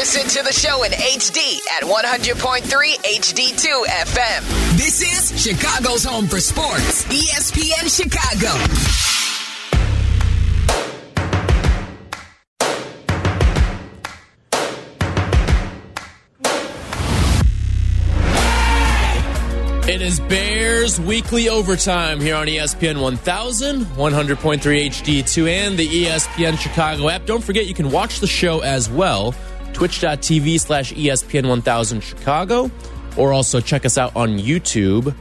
[0.00, 4.78] Listen to the show in HD at 100.3 HD2 FM.
[4.78, 8.48] This is Chicago's home for sports, ESPN Chicago.
[19.86, 27.10] It is Bears Weekly Overtime here on ESPN 1000, 100.3 HD2, and the ESPN Chicago
[27.10, 27.26] app.
[27.26, 29.34] Don't forget you can watch the show as well,
[29.72, 32.70] twitch.tv slash ESPN 1000 Chicago,
[33.16, 35.14] or also check us out on YouTube,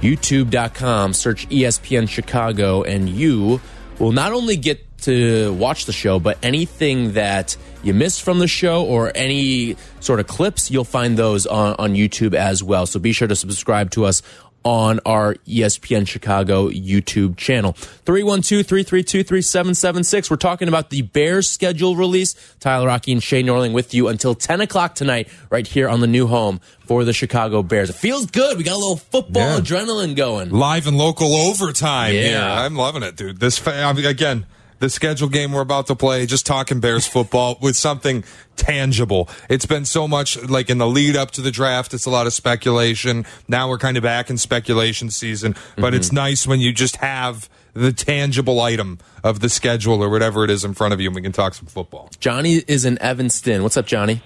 [0.00, 3.60] youtube.com, search ESPN Chicago, and you
[3.98, 8.48] will not only get to watch the show, but anything that you missed from the
[8.48, 12.86] show or any sort of clips, you'll find those on, on YouTube as well.
[12.86, 14.22] So be sure to subscribe to us
[14.64, 17.72] on our ESPN Chicago YouTube channel.
[18.04, 20.30] 312-332-3776.
[20.30, 22.34] We're talking about the Bears schedule release.
[22.60, 26.06] Tyler Aki and Shea Norling with you until 10 o'clock tonight right here on the
[26.06, 27.90] new home for the Chicago Bears.
[27.90, 28.58] It feels good.
[28.58, 29.60] We got a little football Yeah.
[29.60, 30.50] adrenaline going.
[30.50, 32.14] Live and local overtime.
[32.14, 32.22] Yeah.
[32.22, 32.40] here.
[32.40, 33.40] I'm loving it, dude.
[33.40, 34.46] This fa- again,
[34.80, 38.24] the schedule game we're about to play, just talking Bears football with something
[38.56, 39.28] tangible.
[39.48, 42.26] It's been so much like in the lead up to the draft, it's a lot
[42.26, 43.24] of speculation.
[43.46, 46.16] Now we're kind of back in speculation season, but it's mm-hmm.
[46.16, 50.64] nice when you just have the tangible item of the schedule or whatever it is
[50.64, 52.10] in front of you and we can talk some football.
[52.18, 53.62] Johnny is in Evanston.
[53.62, 54.22] What's up, Johnny?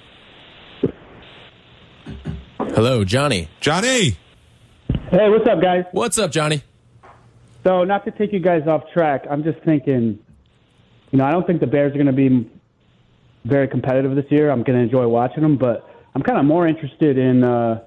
[2.59, 3.49] Hello, Johnny.
[3.61, 4.17] Johnny,
[5.11, 5.85] Hey, what's up, guys?
[5.93, 6.63] What's up, Johnny?
[7.63, 10.19] So, not to take you guys off track, I'm just thinking,
[11.15, 12.51] you know, I don't think the Bears are going to be
[13.45, 14.51] very competitive this year.
[14.51, 17.85] I'm going to enjoy watching them, but I'm kind of more interested in uh,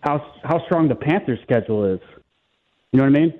[0.00, 2.00] how how strong the Panthers' schedule is.
[2.92, 3.34] You know what I mean?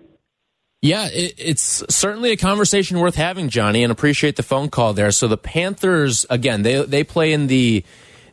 [0.80, 5.10] Yeah, it, it's certainly a conversation worth having, Johnny, and appreciate the phone call there.
[5.10, 7.84] So the Panthers, again, they they play in the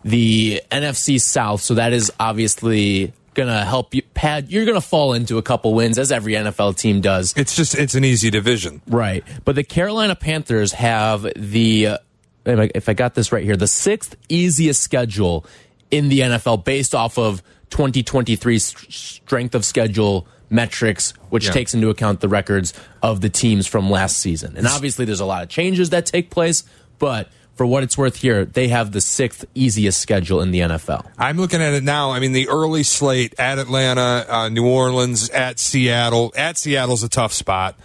[0.06, 4.02] the NFC South, so that is obviously going to help you.
[4.14, 7.34] Pad, you're going to fall into a couple wins, as every NFL team does.
[7.36, 8.82] it's just it's an easy division.
[8.88, 9.24] Right.
[9.46, 11.98] But the Carolina Panthers have the, uh,
[12.46, 15.46] if I- got this right here, the sixth easiest schedule
[15.92, 21.52] in the NFL based off of 2023 strength of schedule metrics, which Yeah.
[21.52, 24.56] takes into account the records of the teams from last season.
[24.58, 26.64] And obviously, there's a lot of changes that take place,
[27.00, 31.06] but for what it's worth here, they have the sixth easiest schedule in the NFL.
[31.18, 32.12] I'm looking at it now.
[32.12, 36.34] I mean, the early slate at Atlanta, uh, New Orleans, at Seattle.
[36.36, 37.76] At Seattle's a tough spot.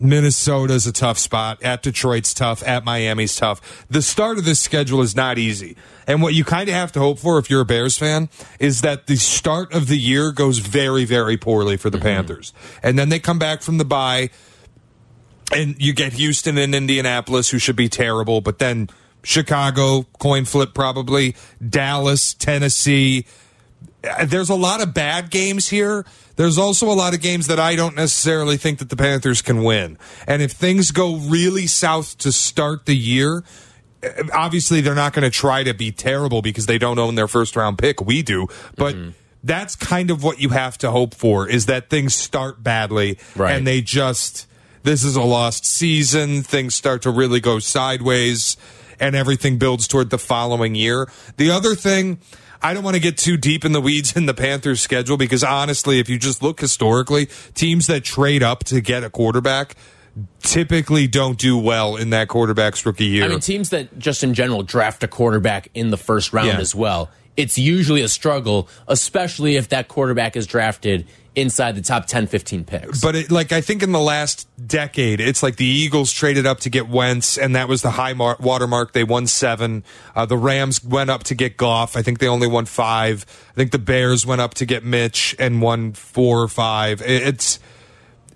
[0.00, 1.62] Minnesota's a tough spot.
[1.62, 2.64] At Detroit's tough.
[2.64, 3.86] At Miami's tough.
[3.88, 5.76] The start of this schedule is not easy.
[6.08, 8.28] And what you kind of have to hope for if you're a Bears fan
[8.58, 12.52] is that the start of the year goes very, very poorly for the Panthers.
[12.82, 14.30] And then they come back from the bye
[15.52, 18.88] and you get Houston and Indianapolis, who should be terrible, but then
[19.22, 23.26] Chicago, coin flip probably, Dallas, Tennessee.
[24.24, 26.04] There's a lot of bad games here.
[26.36, 29.62] There's also a lot of games that I don't necessarily think that the Panthers can
[29.62, 29.98] win.
[30.26, 33.44] And if things go really south to start the year,
[34.32, 37.54] obviously they're not going to try to be terrible because they don't own their first
[37.54, 38.00] round pick.
[38.00, 38.48] We do.
[38.76, 39.10] But mm-hmm.
[39.44, 43.54] that's kind of what you have to hope for is that things start badly Right.
[43.54, 44.48] and they just
[44.82, 46.42] this is a lost season.
[46.42, 48.56] Things start to really go sideways
[49.00, 51.08] and everything builds toward the following year.
[51.36, 52.18] The other thing,
[52.62, 55.42] I don't want to get too deep in the weeds in the Panthers schedule because
[55.42, 59.74] honestly, if you just look historically, teams that trade up to get a quarterback
[60.42, 63.24] typically don't do well in that quarterback's rookie year.
[63.24, 66.58] I mean, teams that just in general draft a quarterback in the first round Yeah.
[66.60, 67.10] as well.
[67.36, 72.64] It's usually a struggle, especially if that quarterback is drafted inside the top 10, 15
[72.64, 73.00] picks.
[73.00, 76.60] But it, like I think in the last decade, it's like the Eagles traded up
[76.60, 78.92] to get Wentz, and that was the high mar- watermark.
[78.92, 79.82] They won seven.
[80.14, 81.96] Uh, the Rams went up to get Goff.
[81.96, 83.24] I think they only won five.
[83.52, 87.00] I think the Bears went up to get Mitch and won four or five.
[87.02, 87.58] It- It's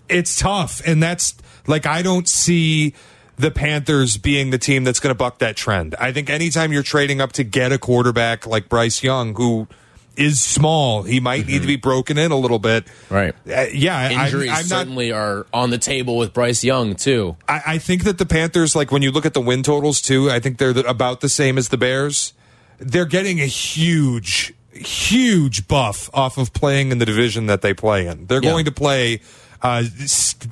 [0.08, 1.34] it's tough, and that's
[1.66, 2.94] like I don't see
[3.38, 5.94] the Panthers being the team that's going to buck that trend.
[6.00, 9.68] I think anytime you're trading up to get a quarterback like Bryce Young, who
[10.16, 12.86] is small, he might need to be broken in a little bit.
[13.10, 13.34] Right.
[13.48, 17.36] Uh, yeah, I- Injuries I'm not certainly are on the table with Bryce Young, too.
[17.48, 20.30] I, I think that the Panthers, like when you look at the win totals too,
[20.30, 22.32] I think they're the, about the same as the Bears.
[22.78, 28.06] They're getting a huge, huge buff off of playing in the division that they play
[28.06, 28.26] in.
[28.26, 28.50] They're Yeah.
[28.50, 29.20] going to play,
[29.62, 29.84] uh,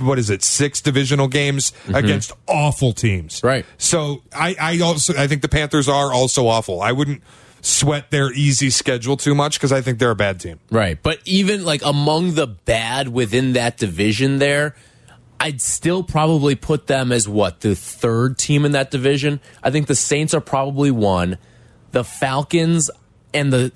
[0.00, 3.36] what is it, six divisional games against awful teams.
[3.38, 3.46] Mm-hmm.
[3.46, 3.66] Right.
[3.78, 6.80] So I, I also, I think the Panthers are also awful.
[6.82, 7.22] I wouldn't
[7.66, 10.60] sweat their easy schedule too much because I think they're a bad team.
[10.70, 11.02] Right.
[11.02, 14.76] But even like among the bad within that division there,
[15.40, 19.40] I'd still probably put them as what, the third team in that division?
[19.62, 21.38] I think the Saints are probably one.
[21.94, 22.90] the Falcons
[23.32, 23.72] and the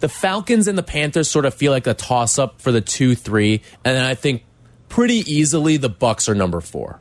[0.00, 3.14] the Falcons and the Panthers sort of feel like a toss up for the two
[3.14, 4.42] three, and then I think
[4.88, 6.98] pretty easily the Bucs are number four.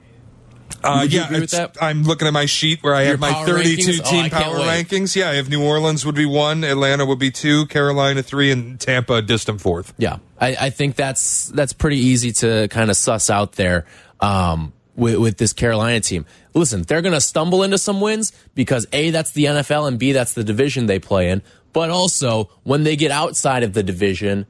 [0.83, 1.77] Uh, yeah, agree with that?
[1.81, 3.99] I'm looking at my sheet where I Your have my 32 rankings?
[4.03, 5.15] Oh, team can't power rankings.
[5.15, 8.79] Yeah, I have New Orleans would be one, Atlanta would be two, Carolina three, and
[8.79, 9.93] Tampa distant fourth.
[9.97, 13.85] Yeah, I, I think that's that's pretty easy to kind of suss out there
[14.19, 16.25] um, with, with this Carolina team.
[16.53, 20.11] Listen, they're going to stumble into some wins because a that's the NFL and b
[20.11, 21.41] that's the division they play in.
[21.73, 24.45] But also, when they get outside of the division,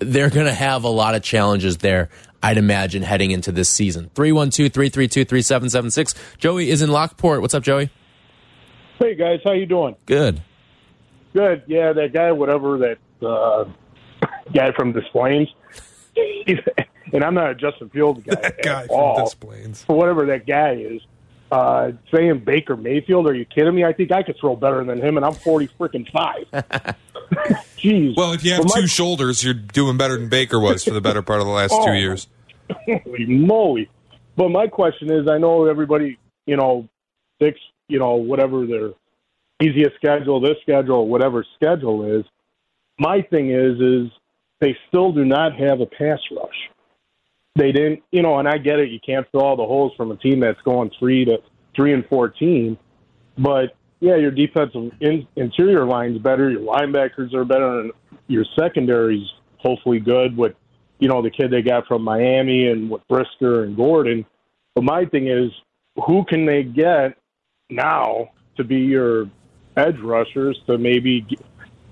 [0.00, 2.08] they're going to have a lot of challenges there.
[2.42, 4.10] I'd imagine heading into this season.
[4.14, 6.14] 312 332 3776.
[6.38, 7.42] Joey is in Lockport.
[7.42, 7.90] What's up, Joey?
[8.98, 9.96] Hey guys, how you doing?
[10.06, 10.42] Good.
[11.32, 11.62] Good.
[11.66, 13.64] Yeah, that guy, whatever that uh,
[14.52, 15.48] guy from Des Plaines,
[17.12, 19.28] and I'm not a Justin Fields guy, That guy at from all.
[19.28, 19.84] Des Plaines.
[19.84, 21.00] For whatever that guy is,
[21.52, 23.84] uh, saying Baker Mayfield, are you kidding me?
[23.84, 26.96] I think I could throw better than him, and I'm 40 freaking five.
[27.78, 28.16] Jeez.
[28.16, 31.00] Well, if you have my- two shoulders, you're doing better than Baker was for the
[31.00, 31.86] better part of the last Oh.
[31.86, 32.26] two years.
[32.86, 33.88] Holy moly.
[34.36, 36.88] But my question is I know everybody, you know,
[37.38, 38.90] picks, you know, whatever their
[39.62, 42.24] easiest schedule, this schedule, whatever schedule is.
[42.98, 44.10] My thing is, is
[44.60, 46.70] they still do not have a pass rush.
[47.56, 48.90] They didn't, you know, and I get it.
[48.90, 51.38] You can't fill all the holes from a team that's going three to
[51.74, 52.78] three and fourteen,
[53.36, 56.50] but yeah, your defensive in, interior line's better.
[56.50, 57.92] Your linebackers are better, and
[58.26, 59.26] your secondary's
[59.58, 60.54] hopefully good with
[61.00, 64.24] you know, the kid they got from Miami and with Brisker and Gordon.
[64.74, 65.50] But my thing is,
[66.06, 67.16] who can they get
[67.70, 69.28] now to be your
[69.76, 71.26] edge rushers to maybe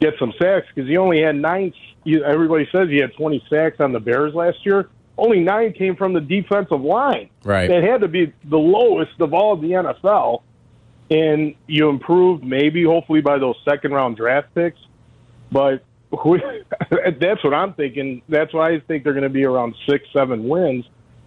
[0.00, 0.66] get some sacks?
[0.72, 1.72] Because he only had nine.
[2.06, 4.88] Everybody says he had 20 sacks on the Bears last year.
[5.16, 7.30] Only nine came from the defensive line.
[7.42, 7.68] Right.
[7.68, 10.42] It had to be the lowest of all the NFL.
[11.10, 14.78] And you improved maybe, hopefully, by those second round draft picks.
[15.50, 16.38] But who,
[17.20, 18.22] that's what I'm thinking.
[18.28, 20.84] That's why I think they're going to be around six, seven wins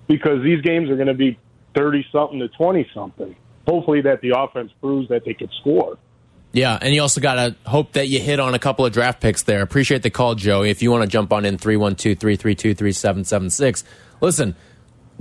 [0.07, 1.39] because these games are going to be
[1.75, 3.35] 30 something to 20 something.
[3.67, 5.97] Hopefully, that the offense proves that they could score.
[6.51, 9.21] Yeah, and you also got to hope that you hit on a couple of draft
[9.21, 9.61] picks there.
[9.61, 10.69] Appreciate the call, Joey.
[10.69, 13.83] If you want to jump on in 312 332 3776.
[14.19, 14.55] Listen,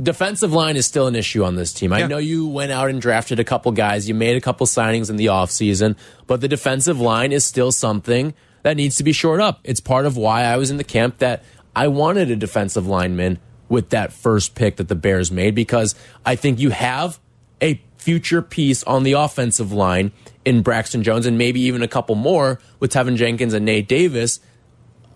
[0.02, 1.92] defensive line is still an issue on this team.
[1.92, 2.06] I Yeah.
[2.06, 5.16] know you went out and drafted a couple guys, you made a couple signings in
[5.16, 9.60] the offseason, but the defensive line is still something that needs to be shored up.
[9.64, 11.42] It's part of why I was in the camp that
[11.74, 13.38] I wanted a defensive lineman
[13.68, 15.94] with that first pick that the Bears made because
[16.26, 17.18] I think you have
[17.62, 20.10] a future piece on the offensive line
[20.44, 24.40] in Braxton Jones and maybe even a couple more with Teven Jenkins and Nate Davis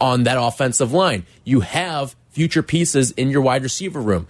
[0.00, 1.24] on that offensive line.
[1.44, 4.26] You have future pieces in your wide receiver room.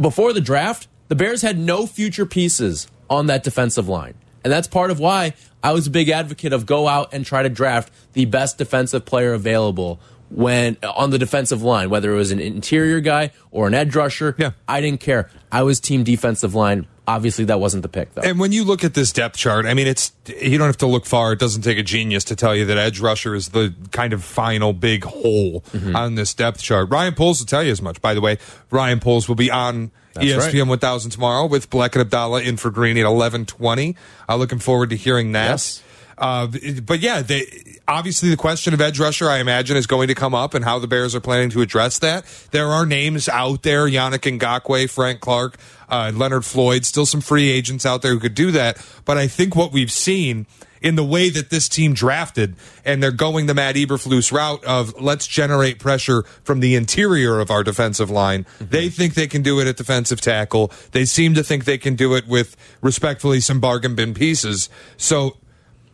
[0.00, 4.14] Before the draft, the Bears had no future pieces on that defensive line.
[4.42, 7.42] And that's part of why I was a big advocate of go out and try
[7.42, 10.00] to draft the best defensive player available
[10.30, 14.34] when on the defensive line, whether it was an interior guy or an edge rusher.
[14.38, 14.52] Yeah.
[14.66, 15.28] I didn't care.
[15.52, 16.86] I was team defensive line.
[17.16, 18.22] Obviously, that wasn't the pick, though.
[18.22, 20.86] And when you look at this depth chart, I mean, it's you don't have to
[20.86, 21.32] look far.
[21.32, 24.22] It doesn't take a genius to tell you that edge rusher is the kind of
[24.22, 25.96] final big hole Mm-hmm.
[25.96, 26.88] on this depth chart.
[26.90, 28.00] Ryan Poles will tell you as much.
[28.00, 28.38] By the way,
[28.70, 30.68] Ryan Poles will be on That's ESPN right.
[30.68, 33.96] 1000 tomorrow with Black and Abdallah in for Green at 11:20.
[34.28, 35.50] Uh, looking forward to hearing that.
[35.50, 35.82] Yes.
[36.20, 36.48] Uh,
[36.84, 37.46] but yeah, they,
[37.88, 40.78] obviously the question of edge rusher, I imagine, is going to come up and how
[40.78, 42.24] the Bears are planning to address that.
[42.50, 45.56] There are names out there: Yannick Ngakoue, Frank Clark,
[45.88, 46.84] uh, Leonard Floyd.
[46.84, 48.84] Still some free agents out there who could do that.
[49.04, 50.46] But I think what we've seen
[50.80, 54.98] in the way that this team drafted, and they're going the Matt Eberflus route of
[55.00, 58.46] let's generate pressure from the interior of our defensive line.
[58.60, 60.72] They think they can do it at defensive tackle.
[60.92, 64.70] They seem to think they can do it with respectfully some bargain bin pieces.
[64.96, 65.36] So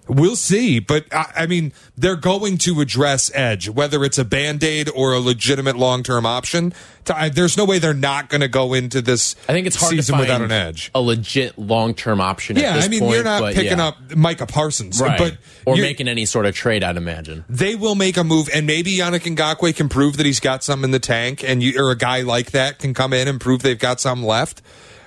[0.08, 4.62] We'll see, but I, I mean, they're going to address edge, whether it's a band
[4.62, 6.72] aid or a legitimate long term option.
[7.06, 9.34] To- I- There's no way they're not going to go into this.
[9.48, 10.92] I think it's hard season to find without an edge.
[10.94, 12.56] a legit long term option.
[12.56, 13.88] at Yeah, I mean, point, you're not picking yeah.
[13.88, 16.84] up Micah Parsons, right, but or making any sort of trade.
[16.84, 17.44] I'd imagine.
[17.48, 20.84] they will make a move, and maybe Yannick Ngakoue can prove that he's got some
[20.84, 23.62] in the tank, and you or a guy like that can come in and prove
[23.62, 24.62] they've got some left,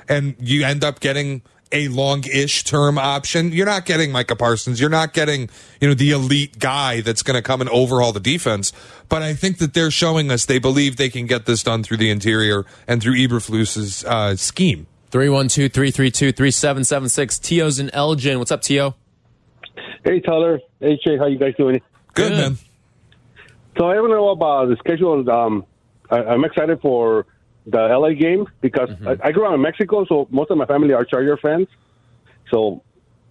[0.09, 1.41] and you end up getting
[1.71, 3.51] a long-ish term option.
[3.51, 4.79] You're not getting Micah Parsons.
[4.79, 5.49] You're not getting
[5.79, 8.73] you know the elite guy that's going to come and overhaul the defense.
[9.07, 11.97] But I think that they're showing us they believe they can get this done through
[11.97, 14.87] the interior and through Eberflus's uh, scheme.
[15.11, 17.39] 312 332 3776.
[17.39, 18.37] Tio's in Elgin.
[18.39, 18.95] What's up, Tio?
[20.03, 21.81] Hey Tyler, hey Jay, how you guys doing?
[22.13, 22.37] Good, Good.
[22.37, 22.57] man.
[23.77, 25.29] So I want to know about the schedule.
[25.29, 25.65] Um,
[26.09, 27.25] I, I'm excited for
[27.69, 29.07] the LA game because mm-hmm.
[29.07, 31.67] I, I grew up in Mexico, so most of my family are Charger fans.
[32.51, 32.83] So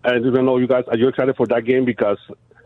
[0.05, 1.85] I don't know, you guys, are you excited for that game?
[1.85, 2.19] Because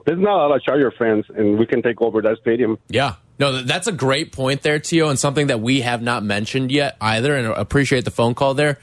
[0.04, 2.78] there's not a lot of Charger fans, and we can take over that stadium.
[2.88, 3.14] Yeah.
[3.38, 6.96] No, that's a great point there, Tio, and something that we have not mentioned yet
[7.00, 8.78] either, and appreciate the phone call there.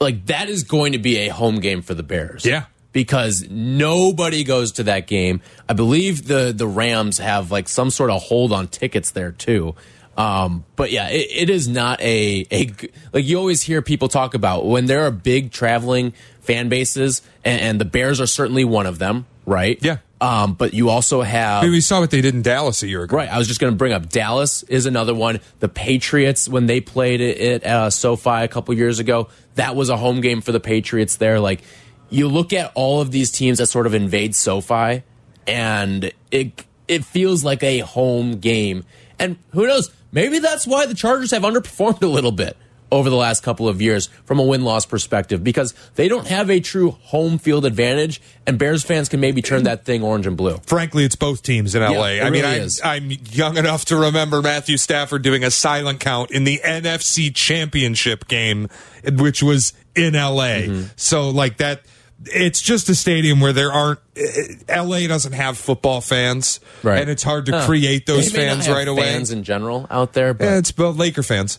[0.00, 2.44] Like, that is going to be a home game for the Bears.
[2.44, 2.64] Yeah.
[2.92, 5.40] Because nobody goes to that game.
[5.68, 9.74] I believe the, the Rams have like some sort of hold on tickets there too.
[10.16, 14.66] Um, but yeah, it, it is not a like you always hear people talk about
[14.66, 18.98] when there are big traveling fan bases, and, and the Bears are certainly one of
[18.98, 19.78] them, right?
[19.82, 19.98] Yeah.
[20.20, 22.88] Um, but you also have I mean, we saw what they did in Dallas a
[22.88, 23.16] year ago.
[23.16, 23.28] Right.
[23.28, 25.40] I was just going to bring up Dallas is another one.
[25.60, 29.90] The Patriots when they played it at uh, SoFi a couple years ago, that was
[29.90, 31.16] a home game for the Patriots.
[31.16, 31.60] There, like
[32.08, 35.02] you look at all of these teams that sort of invade SoFi,
[35.46, 38.84] and it it feels like a home game.
[39.18, 39.90] And who knows?
[40.14, 42.56] Maybe that's why the Chargers have underperformed a little bit
[42.92, 46.48] over the last couple of years from a win loss perspective because they don't have
[46.48, 50.36] a true home field advantage, and Bears fans can maybe turn that thing orange and
[50.36, 50.58] blue.
[50.66, 52.04] Frankly, it's both teams in LA.
[52.04, 53.04] it I mean, really I'm.
[53.04, 58.28] I'm young enough to remember Matthew Stafford doing a silent count in the NFC Championship
[58.28, 58.68] game,
[59.04, 60.62] which was in LA.
[60.62, 60.84] Mm-hmm.
[60.94, 61.82] So, like that,
[62.26, 63.98] it's just a stadium where there aren't.
[64.16, 67.00] eh, LA doesn't have football fans, Right.
[67.00, 69.02] And it's hard to create those They may not fans right away.
[69.04, 71.58] Fans in general out there, but Yeah, it's both Laker fans.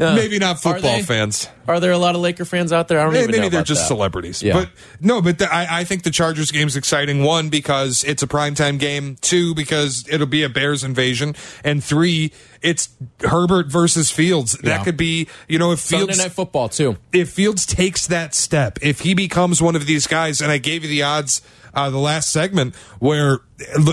[0.00, 1.02] Uh, Maybe not are football they?
[1.02, 1.48] fans.
[1.66, 3.00] Are there a lot of Laker fans out there?
[3.00, 3.88] I don't Maybe, even know maybe they're just that.
[3.88, 4.42] celebrities.
[4.42, 4.52] Yeah.
[4.54, 7.24] But no, but the, I, I think the Chargers game's exciting.
[7.24, 9.16] One, because it's a primetime game.
[9.20, 11.34] Two, because it'll be a Bears invasion.
[11.64, 12.90] And three, it's
[13.22, 14.56] Herbert versus Fields.
[14.62, 14.76] Yeah.
[14.76, 16.96] That could be, you know, if Sunday Fields night football too.
[17.12, 20.84] if Fields takes that step, if he becomes one of these guys, and I gave
[20.84, 21.42] you the odds
[21.74, 23.40] uh, the last segment where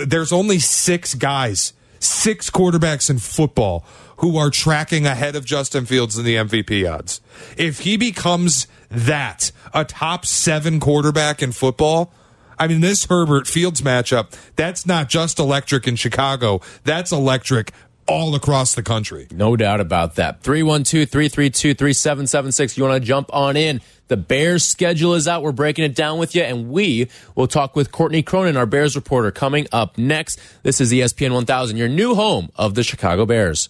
[0.05, 3.85] there's only six guys, six quarterbacks in football
[4.17, 7.21] who are tracking ahead of Justin Fields in the MVP odds.
[7.57, 12.13] If he becomes that, a top seven quarterback in football,
[12.57, 17.71] I mean, this Herbert Fields matchup, that's not just electric in Chicago, that's electric
[18.07, 19.27] all across the country.
[19.31, 20.41] No doubt about that.
[20.41, 22.77] 312 332 3776.
[22.77, 23.81] You want to jump on in?
[24.07, 25.41] The Bears schedule is out.
[25.41, 28.95] We're breaking it down with you, and we will talk with Courtney Cronin, our Bears
[28.95, 30.39] reporter, coming up next.
[30.61, 33.69] This is ESPN 1000, your new home of the Chicago Bears.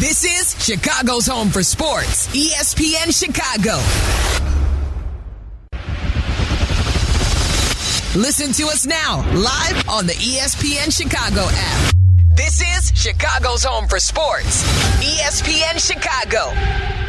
[0.00, 2.26] This is Chicago's home for sports.
[2.28, 3.76] ESPN Chicago.
[8.18, 11.94] Listen to us now, live on the ESPN Chicago app.
[12.34, 14.64] This is Chicago's home for sports.
[15.00, 17.03] ESPN Chicago.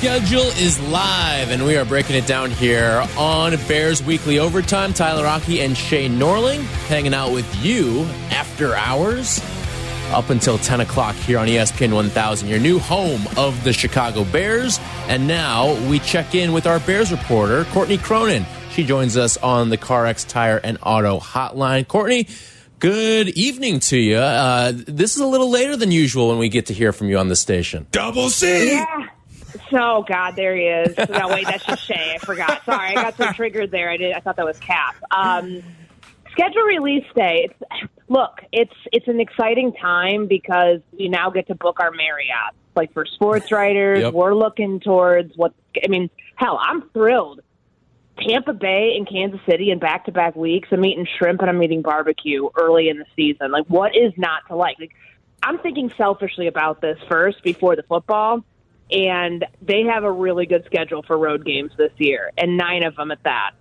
[0.00, 4.94] Schedule is live, and we are breaking it down here on Bears Weekly Overtime.
[4.94, 9.42] Tyler Aki and Shea Norling hanging out with you after hours
[10.12, 14.80] up until 10 o'clock here on ESPN 1000, your new home of the Chicago Bears.
[15.08, 18.46] And now we check in with our Bears reporter, Courtney Cronin.
[18.70, 21.86] She joins us on the CarX Tire and Auto Hotline.
[21.86, 22.26] Courtney,
[22.78, 24.16] good evening to you.
[24.16, 27.18] Uh, this is a little later than usual when we get to hear from you
[27.18, 27.86] on the station.
[27.90, 28.68] Double C!
[28.68, 29.08] Yeah.
[29.70, 30.96] So God, there he is.
[31.08, 32.14] No, wait, that's just Shea.
[32.14, 32.64] I forgot.
[32.64, 33.90] Sorry, I got so triggered there.
[33.90, 34.12] I did.
[34.12, 34.96] I thought that was Kap.
[35.10, 35.62] Um,
[36.32, 37.48] schedule release day.
[37.50, 42.54] It's, look, it's it's an exciting time because we now get to book our Marriott.
[42.76, 44.14] Like for sports writers, Yep.
[44.14, 45.52] we're looking towards what.
[45.84, 47.40] I mean, hell, I'm thrilled.
[48.18, 50.68] Tampa Bay and Kansas City in back to back weeks.
[50.72, 53.50] I'm eating shrimp and I'm eating barbecue early in the season.
[53.50, 54.76] Like, what is not to like?
[54.78, 54.90] Like,
[55.42, 58.44] I'm thinking selfishly about this first before the football,
[58.92, 62.96] and they have a really good schedule for road games this year, and nine of
[62.96, 63.52] them at that.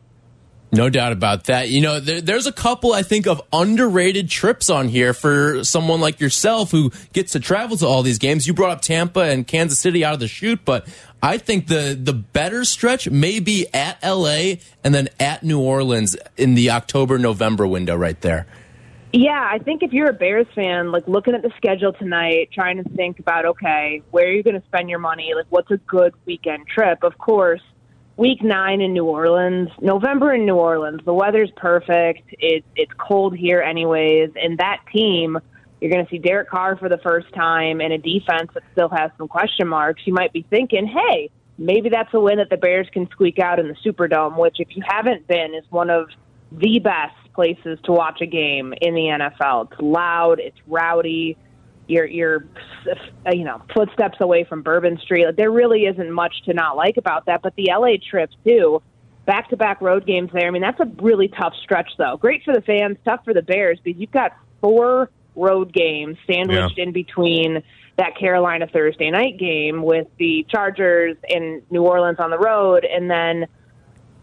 [0.72, 1.70] No doubt about that.
[1.70, 6.00] You know, there, there's a couple, I think, of underrated trips on here for someone
[6.00, 8.46] like yourself who gets to travel to all these games.
[8.46, 10.88] You brought up Tampa and Kansas City out of the chute, but
[11.24, 16.16] I think the the better stretch may be at LA and then at New Orleans
[16.38, 18.46] in the October November window right there.
[19.12, 22.84] Yeah, I think if you're a Bears fan, like looking at the schedule tonight, trying
[22.84, 25.34] to think about okay, where are you going to spend your money?
[25.36, 27.04] Like, what's a good weekend trip?
[27.04, 27.62] Of course,
[28.18, 31.02] week nine in New Orleans, November in New Orleans.
[31.06, 32.36] The weather's perfect.
[32.38, 35.40] It's it's cold here anyways, and that team,
[35.82, 38.90] you're going to see Derek Carr for the first time and a defense that still
[38.90, 40.04] has some question marks.
[40.06, 43.58] You might be thinking, hey, maybe that's a win that the Bears can squeak out
[43.58, 46.10] in the Superdome, which if you haven't been is one of
[46.52, 49.02] the best places to watch a game in the
[49.40, 49.72] NFL.
[49.72, 51.38] It's loud, it's rowdy.
[51.88, 52.46] You're you're
[53.26, 55.26] uh, you know footsteps away from Bourbon Street.
[55.36, 57.42] There really isn't much to not like about that.
[57.42, 58.82] But the LA trip too,
[59.26, 60.48] back to back road games there.
[60.48, 62.18] I mean that's a really tough stretch though.
[62.18, 66.78] Great for the fans, tough for the Bears because you've got four road games sandwiched
[66.78, 67.64] in between
[67.98, 73.10] that Carolina Thursday night game with the Chargers in New Orleans on the road, and
[73.10, 73.46] then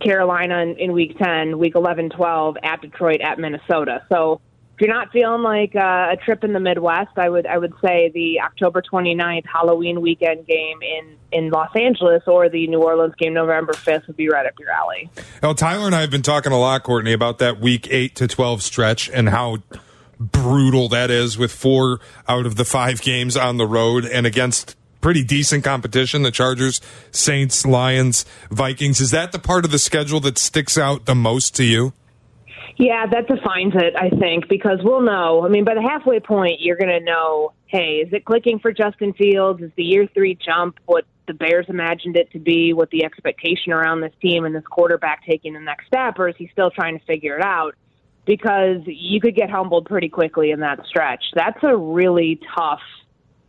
[0.00, 4.04] Carolina in, in week 10, week 11, 12 at Detroit, at Minnesota.
[4.08, 4.40] So
[4.76, 7.72] if you're not feeling like uh, a trip in the Midwest, I would I would
[7.82, 13.14] say the October 29th Halloween weekend game in in Los Angeles or the New Orleans
[13.18, 15.08] game November 5th would be right up your alley.
[15.42, 18.28] Well, Tyler and I have been talking a lot, Courtney, about that week 8 to
[18.28, 19.58] 12 stretch and how
[20.20, 24.76] brutal that is with four out of the five games on the road and against
[25.06, 26.80] pretty decent competition the Chargers,
[27.12, 29.00] Saints, Lions, Vikings.
[29.00, 31.92] Is that the part of the schedule that sticks out the most to you?
[32.76, 35.46] Yeah, that defines it, I think, because we'll know.
[35.46, 38.72] I mean, by the halfway point, you're going to know hey, is it clicking for
[38.72, 39.62] Justin Fields?
[39.62, 42.72] Is the year three jump what the Bears imagined it to be?
[42.72, 46.18] What the expectation around this team and this quarterback taking the next step?
[46.18, 47.76] Or is he still trying to figure it out?
[48.24, 51.22] Because you could get humbled pretty quickly in that stretch.
[51.32, 52.80] That's a really tough,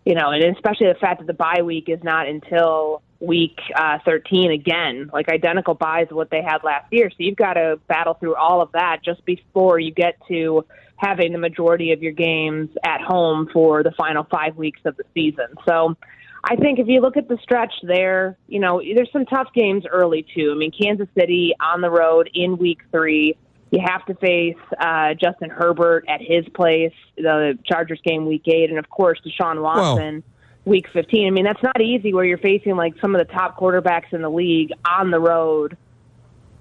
[0.07, 3.97] you know, and especially the fact that the bye week is not until week uh,
[4.05, 7.09] 13 again, like identical buys what they had last year.
[7.09, 10.63] So you've got to battle through all of that just before you get to
[10.95, 15.03] having the majority of your games at home for the final five weeks of the
[15.13, 15.47] season.
[15.67, 15.97] So
[16.41, 19.83] I think if you look at the stretch there, you know, there's some tough games
[19.91, 20.53] early too.
[20.55, 23.35] I mean, Kansas City on the road in week three.
[23.69, 28.69] You have to face uh, Justin Herbert at his place, the Chargers game week eight,
[28.69, 30.23] and of course Deshaun Watson.
[30.25, 30.33] Well
[30.67, 31.27] week 15.
[31.27, 34.21] I mean, that's not easy where you're facing like some of the top quarterbacks in
[34.21, 35.77] the league on the road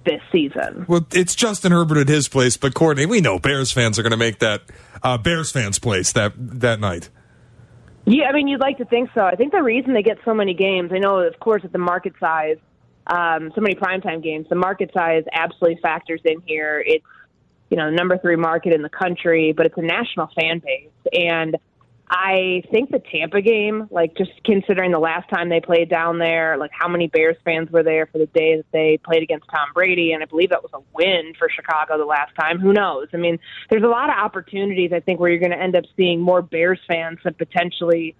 [0.04, 0.86] this season.
[0.88, 4.12] Well, it's Justin Herbert at his place, but Courtney, we know Bears fans are going
[4.12, 4.62] to make that
[5.02, 7.10] uh, Bears fans' place that that night.
[8.06, 9.22] Yeah, I mean, you'd like to think so.
[9.22, 11.78] I think the reason they get so many games, I know, of course, at the
[11.78, 12.56] market size,
[13.06, 16.82] um, so many primetime games, the market size absolutely factors in here.
[16.84, 17.04] It's
[17.70, 20.90] you know the number three market in the country, but it's a national fan base,
[21.12, 21.56] and
[22.08, 26.56] I think the Tampa game, like just considering the last time they played down there,
[26.56, 29.68] like how many Bears fans were there for the day that they played against Tom
[29.74, 32.60] Brady, and I believe that was a win for Chicago the last time.
[32.60, 33.08] Who knows?
[33.12, 35.84] I mean, there's a lot of opportunities I think where you're going to end up
[35.96, 38.14] seeing more Bears fans than potentially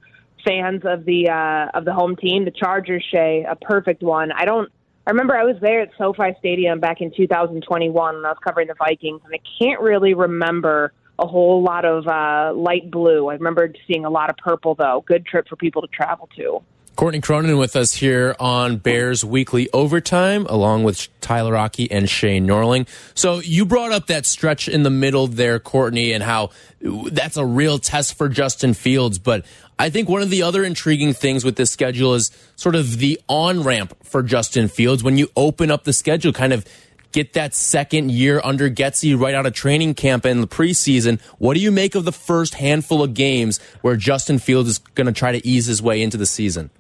[0.45, 2.45] fans of the uh, of the home team.
[2.45, 4.33] The Chargers, Shea, a perfect one.
[4.33, 4.71] I don't.
[5.07, 8.67] I remember I was there at SoFi Stadium back in 2021 when I was covering
[8.67, 13.29] the Vikings, and I can't really remember a whole lot of uh, light blue.
[13.29, 15.05] I remember seeing a lot of purple, though.
[15.07, 16.61] Good trip for people to travel to.
[16.97, 22.41] Courtney Cronin with us here on Bears Weekly Overtime, along with Tyler Aki and Shea
[22.41, 22.89] Norling.
[23.15, 27.45] So you brought up that stretch in the middle there, Courtney, and how that's a
[27.45, 29.19] real test for Justin Fields.
[29.19, 29.45] But
[29.79, 33.21] I think one of the other intriguing things with this schedule is sort of the
[33.29, 35.05] on ramp for Justin Fields.
[35.05, 36.65] When you open up the schedule, kind of
[37.13, 41.21] get that second year under Getsy right out of training camp in the preseason.
[41.39, 45.07] What do you make of the first handful of games where Justin Fields is going
[45.07, 46.71] to try to ease his way into the season?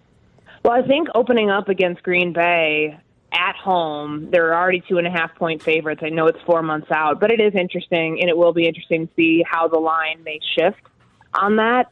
[0.64, 2.98] Well, I think opening up against Green Bay
[3.32, 6.00] at home, they're already two and a half point favorites.
[6.02, 9.06] I know it's four months out, but it is interesting, and it will be interesting
[9.06, 10.80] to see how the line may shift
[11.35, 11.90] on that.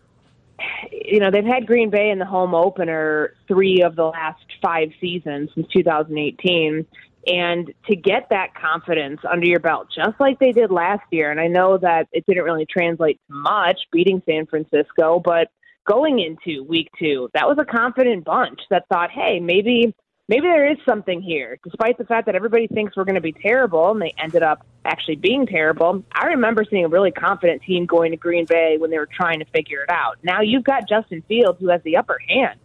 [0.91, 4.91] You know, they've had Green Bay in the home opener three of the last five
[5.01, 6.87] seasons since 2018.
[7.27, 11.41] And to get that confidence under your belt, just like they did last year, and
[11.41, 15.49] I know that it didn't really translate to much beating San Francisco, but
[15.87, 19.95] going into week two, that was a confident bunch that thought, hey, maybe
[20.29, 23.33] maybe there is something here, despite the fact that everybody thinks we're going to be
[23.33, 26.03] terrible, and they ended up actually being terrible.
[26.13, 29.41] I remember seeing a really confident team going to Green Bay when they were trying
[29.41, 30.19] to figure it out.
[30.23, 32.59] Now you've got Justin Fields, who has the upper hand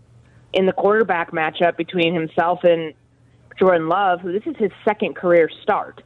[0.54, 2.94] in the quarterback matchup between himself and
[3.58, 6.02] Jordan Love, who this is his second career start.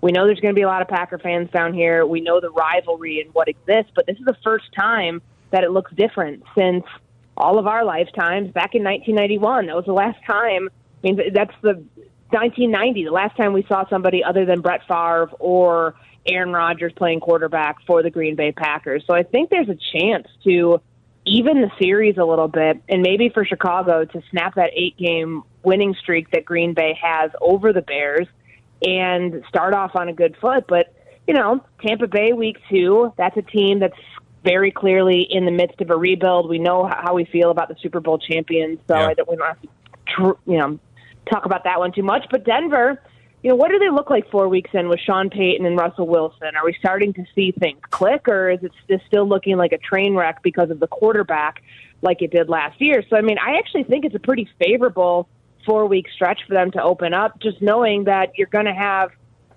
[0.00, 2.06] We know there's going to be a lot of Packer fans down here.
[2.06, 5.70] We know the rivalry and what exists, but this is the first time that it
[5.70, 6.84] looks different since
[7.36, 9.66] all of our lifetimes back in 1991.
[9.66, 10.68] That was the last time.
[11.04, 11.84] I mean, that's the
[12.30, 15.94] 1990, the last time we saw somebody other than Brett Favre or
[16.26, 19.04] Aaron Rodgers playing quarterback for the Green Bay Packers.
[19.06, 20.80] So I think there's a chance to
[21.24, 25.42] even the series a little bit, and maybe for Chicago to snap that eight game
[25.62, 28.26] winning streak that Green Bay has over the Bears
[28.82, 30.66] and start off on a good foot.
[30.68, 30.94] But,
[31.26, 33.98] you know, Tampa Bay week two, that's a team that's
[34.44, 36.48] very clearly in the midst of a rebuild.
[36.48, 39.08] We know how we feel about the Super Bowl champions, so yeah.
[39.08, 39.68] I don't, we don't have to,
[40.06, 40.78] tr- you know,
[41.28, 42.26] talk about that one too much.
[42.30, 43.00] But Denver,
[43.42, 46.06] you know, what do they look like four weeks in with Sean Payton and Russell
[46.06, 46.56] Wilson?
[46.56, 50.14] Are we starting to see things click, or is it still looking like a train
[50.14, 51.62] wreck because of the quarterback,
[52.02, 53.04] like it did last year?
[53.08, 55.28] So, I mean, I actually think it's a pretty favorable
[55.64, 59.10] four week stretch for them to open up, just knowing that you're going to have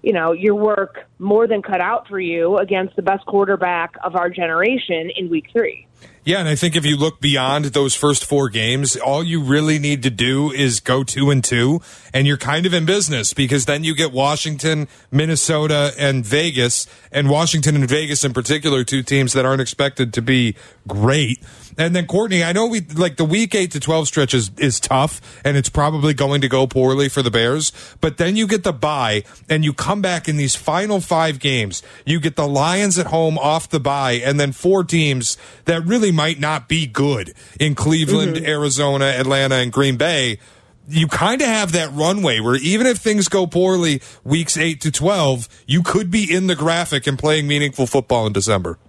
[0.03, 4.15] you know, your work more than cut out for you against the best quarterback of
[4.15, 5.87] our generation in week three.
[6.23, 9.79] Yeah, and I think if you look beyond those first four games, all you really
[9.79, 11.81] need to do is go two and two,
[12.13, 17.27] and you're kind of in business because then you get Washington, Minnesota, and Vegas, and
[17.27, 20.55] Washington and Vegas in particular, two teams that aren't expected to be
[20.87, 21.39] great.
[21.77, 24.79] And then Courtney, I know we like the week eight to twelve stretch is, is
[24.79, 27.71] tough, and it's probably going to go poorly for the Bears.
[28.01, 31.81] But then you get the bye, and you come back in these final five games.
[32.05, 35.90] You get the Lions at home off the bye, and then four teams that really
[36.11, 38.45] might not be good in Cleveland, mm-hmm.
[38.45, 40.39] Arizona, Atlanta, and Green Bay
[40.87, 44.91] you kind of have that runway where even if things go poorly weeks 8 to
[44.91, 48.79] 12 you could be in the graphic and playing meaningful football in december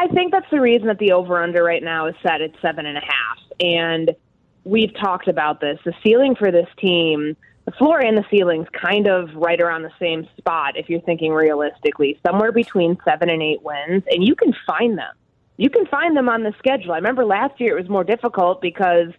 [0.00, 2.86] I think that's the reason that the over under right now is set at seven
[2.86, 3.38] and a half.
[3.60, 4.16] And
[4.64, 5.78] we've talked about this.
[5.84, 9.92] The ceiling for this team, the floor and the ceiling's kind of right around the
[9.98, 14.54] same spot if you're thinking realistically, somewhere between seven and eight wins, and you can
[14.66, 15.12] find them.
[15.60, 16.92] You can find them on the schedule.
[16.92, 19.12] I remember last year it was more difficult because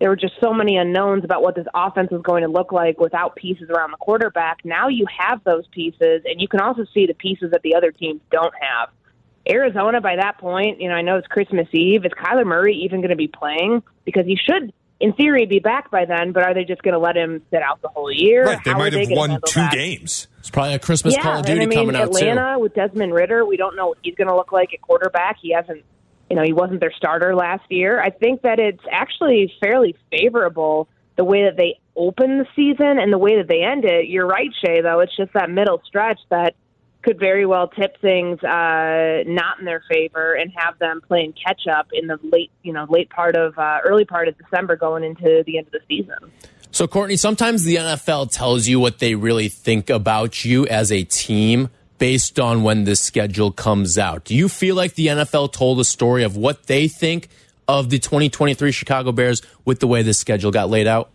[0.00, 2.98] there were just so many unknowns about what this offense was going to look like
[2.98, 4.64] without pieces around the quarterback.
[4.64, 7.92] Now you have those pieces, and you can also see the pieces that the other
[7.92, 8.88] teams don't have.
[9.46, 12.06] Arizona, by that point, you know, I know it's Christmas Eve.
[12.06, 13.82] Is Kyler Murray even going to be playing?
[14.06, 16.32] Because he should, in theory, be back by then.
[16.32, 18.44] But are they just going to let him sit out the whole year?
[18.44, 18.58] Right.
[18.64, 19.72] They How might have they won two that?
[19.72, 20.28] games.
[20.38, 22.60] It's probably a Christmas yeah, Call of Duty and I mean, coming out Atlanta too.
[22.60, 25.38] with Desmond Ridder, we don't know what he's going to look like at quarterback.
[25.40, 25.82] He hasn't,
[26.28, 28.00] you know, he wasn't their starter last year.
[28.00, 33.12] I think that it's actually fairly favorable the way that they open the season and
[33.12, 34.08] the way that they end it.
[34.08, 34.80] You're right, Shea.
[34.82, 36.54] Though it's just that middle stretch that
[37.04, 41.66] could very well tip things uh, not in their favor and have them playing catch
[41.66, 45.04] up in the late, you know, late part of uh, early part of December going
[45.04, 46.32] into the end of the season.
[46.70, 51.04] So, Courtney, sometimes the NFL tells you what they really think about you as a
[51.04, 54.24] team based on when the schedule comes out.
[54.24, 57.28] Do you feel like the NFL told a story of what they think
[57.68, 61.10] of the 2023 Chicago Bears with the way the schedule got laid out?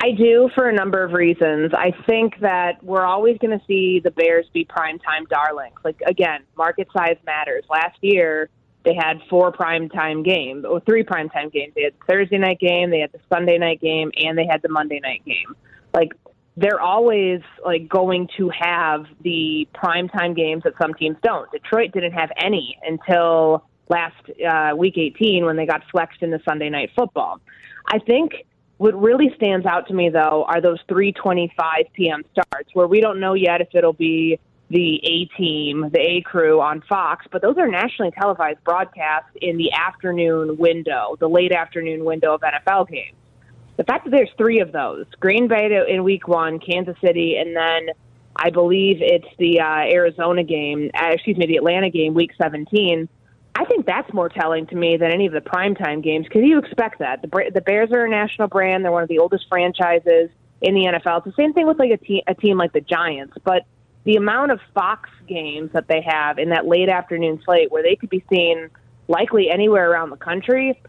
[0.00, 1.72] I do for a number of reasons.
[1.72, 5.76] I think that we're always going to see the Bears be primetime darlings.
[5.84, 7.64] Like, again, market size matters.
[7.70, 8.50] Last year,
[8.84, 11.72] they had four primetime games, or three primetime games.
[11.74, 14.62] They had the Thursday night game, they had the Sunday night game, and they had
[14.62, 15.54] the Monday night game.
[15.94, 16.12] Like,
[16.56, 21.50] they're always like going to have the primetime games that some teams don't.
[21.50, 24.14] Detroit didn't have any until last
[24.48, 27.40] uh, week 18 when they got flexed into Sunday night football.
[27.88, 28.32] I think
[28.78, 31.50] what really stands out to me, though, are those 3:25
[31.92, 32.22] p.m.
[32.32, 34.38] starts, where we don't know yet if it'll be
[34.70, 39.56] the A team, the A crew on Fox, but those are nationally televised broadcasts in
[39.56, 43.16] the afternoon window, the late afternoon window of NFL games.
[43.76, 47.54] The fact that there's three of those, Green Bay in Week One, Kansas City, and
[47.54, 47.88] then
[48.36, 53.08] I believe it's the uh, Arizona game, uh, excuse me, the Atlanta game, Week 17
[53.56, 56.58] I think that's more telling to me than any of the primetime games because you
[56.58, 57.22] expect that.
[57.22, 58.84] The, the Bears are a national brand.
[58.84, 61.18] They're one of the oldest franchises in the NFL.
[61.18, 63.36] It's the same thing with like a, te- a team like the Giants.
[63.44, 63.64] But
[64.04, 67.96] the amount of Fox games that they have in that late afternoon slate where they
[67.96, 68.70] could be seen
[69.06, 70.80] likely anywhere around the country,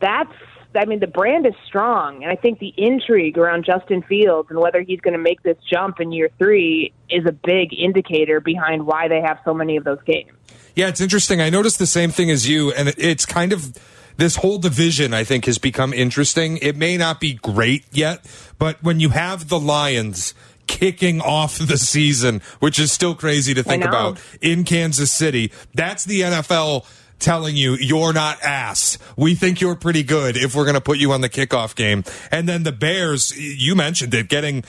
[0.00, 0.32] that's
[0.76, 4.58] I mean, the brand is strong, and I think the intrigue around Justin Fields and
[4.58, 8.84] whether he's going to make this jump in year three is a big indicator behind
[8.84, 10.32] why they have so many of those games.
[10.74, 11.40] Yeah, it's interesting.
[11.40, 13.76] I noticed the same thing as you, and it's kind of
[14.16, 16.58] this whole division, I think, has become interesting.
[16.58, 18.24] It may not be great yet,
[18.58, 20.34] but when you have the Lions
[20.66, 26.04] kicking off the season, which is still crazy to think about in Kansas City, that's
[26.04, 26.86] the NFL
[27.18, 28.98] telling you you're not ass.
[29.16, 32.04] We think you're pretty good if we're going to put you on the kickoff game.
[32.30, 34.64] And then the Bears, you mentioned it, getting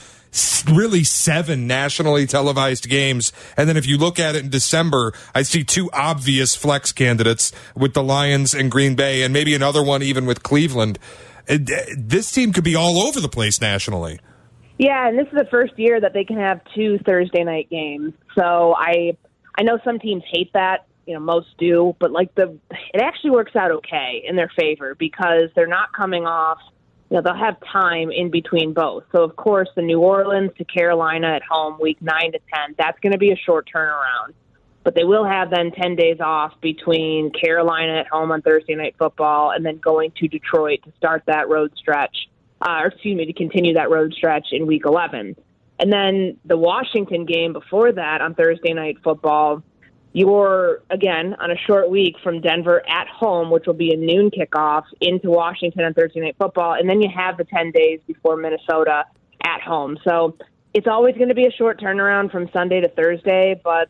[0.69, 3.31] really seven nationally televised games.
[3.55, 7.51] And then if you look at it in December, I see two obvious flex candidates
[7.75, 10.99] with the Lions and Green Bay, and maybe another one even with Cleveland.
[11.47, 14.19] This team could be all over the place nationally.
[14.77, 18.13] Yeah, and this is the first year that they can have two Thursday night games.
[18.37, 19.15] So I
[19.57, 22.57] I know some teams hate that, you know, most do, but like the
[22.93, 26.59] it actually works out okay in their favor because they're not coming off
[27.09, 29.03] you know, they'll have time in between both.
[29.11, 32.99] So, of course, the New Orleans to Carolina at home, week 9 to 10, that's
[32.99, 34.33] going to be a short turnaround.
[34.83, 38.95] But they will have then 10 days off between Carolina at home on Thursday Night
[38.97, 42.15] Football and then going to Detroit to start that road stretch,
[42.61, 45.35] uh, or excuse me, to continue that road stretch in week 11.
[45.77, 49.63] And then the Washington game before that on Thursday Night Football
[50.15, 54.31] you're again on a short week from Denver at home, which will be a noon
[54.31, 58.37] kickoff into Washington on Thursday Night Football, and then you have the 10 days before
[58.37, 59.03] Minnesota
[59.43, 59.97] at home.
[60.07, 60.37] So
[60.73, 63.89] it's always going to be a short turnaround from Sunday to Thursday, but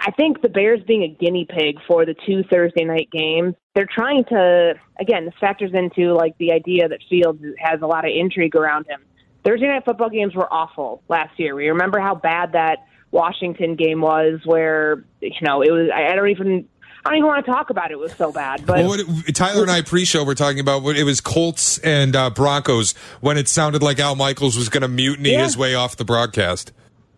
[0.00, 3.86] I think the Bears being a guinea pig for the two Thursday night games, they're
[3.86, 8.10] trying to again, this factors into like the idea that Fields has a lot of
[8.12, 9.00] intrigue around him.
[9.44, 11.54] Thursday night football games were awful last year.
[11.54, 12.78] We remember how bad that
[13.12, 16.68] Washington game was where you know, it was I don't even
[17.04, 17.94] I don't even want to talk about it.
[17.94, 18.64] It was so bad.
[18.66, 21.78] But Well, what it- Tyler and I pre-show were talking about what it was Colts
[21.78, 25.44] and uh, Broncos when it sounded like Al Michaels was going to mutiny Yeah.
[25.44, 26.72] his way off the broadcast.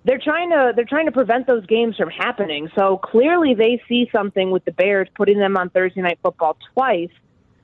[0.06, 2.68] they're trying to they're trying to prevent those games from happening.
[2.74, 7.08] So clearly they see something with the Bears putting them on Thursday night football twice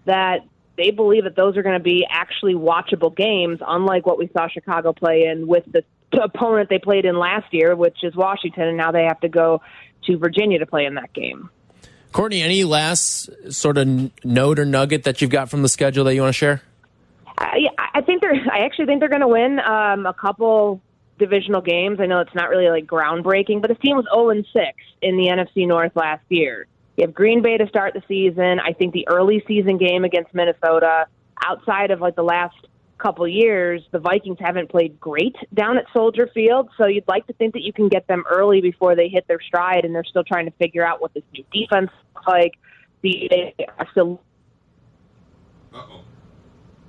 [0.06, 0.38] that
[0.78, 4.48] they believe that those are going to be actually watchable games, unlike what we saw
[4.48, 8.77] Chicago play in with the opponent they played in last year, which is Washington, and
[8.77, 9.62] now they have to go
[10.07, 11.51] to Virginia to play in that game.
[12.12, 13.87] Courtney, any last sort of
[14.25, 16.62] note or nugget that you've got from the schedule that you want to share?
[17.38, 18.35] I, I think they're.
[18.53, 20.81] I actually think they're going to win um, a couple
[21.18, 21.99] divisional games.
[22.01, 24.64] I know it's not really like groundbreaking, but this team was 0 and 6
[25.03, 26.66] in the NFC North last year.
[26.96, 28.59] You have Green Bay to start the season.
[28.59, 31.07] I think the early season game against Minnesota,
[31.44, 32.57] outside of like the last
[33.00, 36.68] couple years, the Vikings haven't played great down at Soldier Field.
[36.76, 39.40] So you'd like to think that you can get them early before they hit their
[39.40, 42.52] stride, and they're still trying to figure out what this new defense looks like.
[43.02, 44.20] The they are still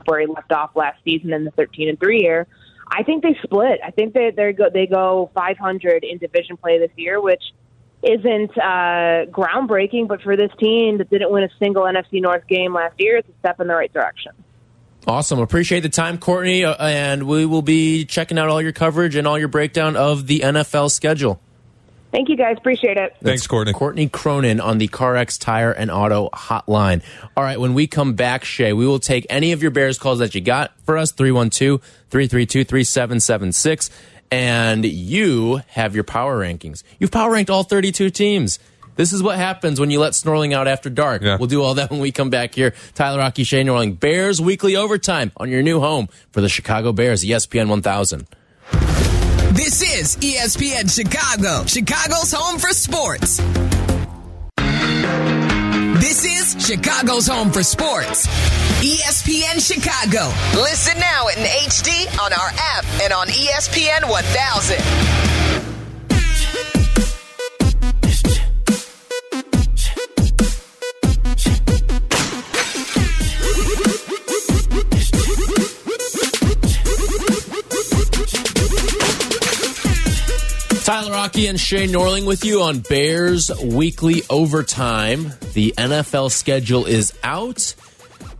[0.05, 2.47] where he left off last season in the 13 and 3 year.
[2.87, 3.79] I think they split.
[3.85, 7.43] I think they they go they go 500 in division play this year, which
[8.03, 12.73] isn't uh, groundbreaking, but for this team that didn't win a single NFC North game
[12.73, 14.31] last year, it's a step in the right direction.
[15.07, 15.39] Awesome.
[15.39, 19.27] Appreciate the time, Courtney, uh, and we will be checking out all your coverage and
[19.27, 21.41] all your breakdown of the NFL schedule.
[22.11, 22.57] Thank you guys.
[22.57, 23.15] Appreciate it.
[23.23, 23.73] Thanks, Courtney.
[23.73, 27.01] Courtney Cronin on the CarX Tire and Auto Hotline.
[27.37, 30.19] All right, when we come back, Shea, we will take any of your Bears calls
[30.19, 33.89] that you got for us 312 332 3776.
[34.29, 36.83] And you have your power rankings.
[36.99, 38.59] You've power ranked all 32 teams.
[38.95, 41.21] This is what happens when you let Snorling out after dark.
[41.21, 41.37] Yeah.
[41.37, 42.73] We'll do all that when we come back here.
[42.93, 47.23] Tyler Aki, Shea Norling, Bears Weekly Overtime on your new home for the Chicago Bears,
[47.23, 48.27] ESPN 1000.
[49.53, 53.41] This is ESPN Chicago, Chicago's home for sports.
[55.99, 58.27] This is Chicago's home for sports.
[58.81, 60.33] ESPN Chicago.
[60.59, 65.70] Listen now in HD on our app and on ESPN 1000.
[80.91, 85.31] Tyler Aki and Shea Norling with you on Bears Weekly Overtime.
[85.53, 87.75] The NFL schedule is out.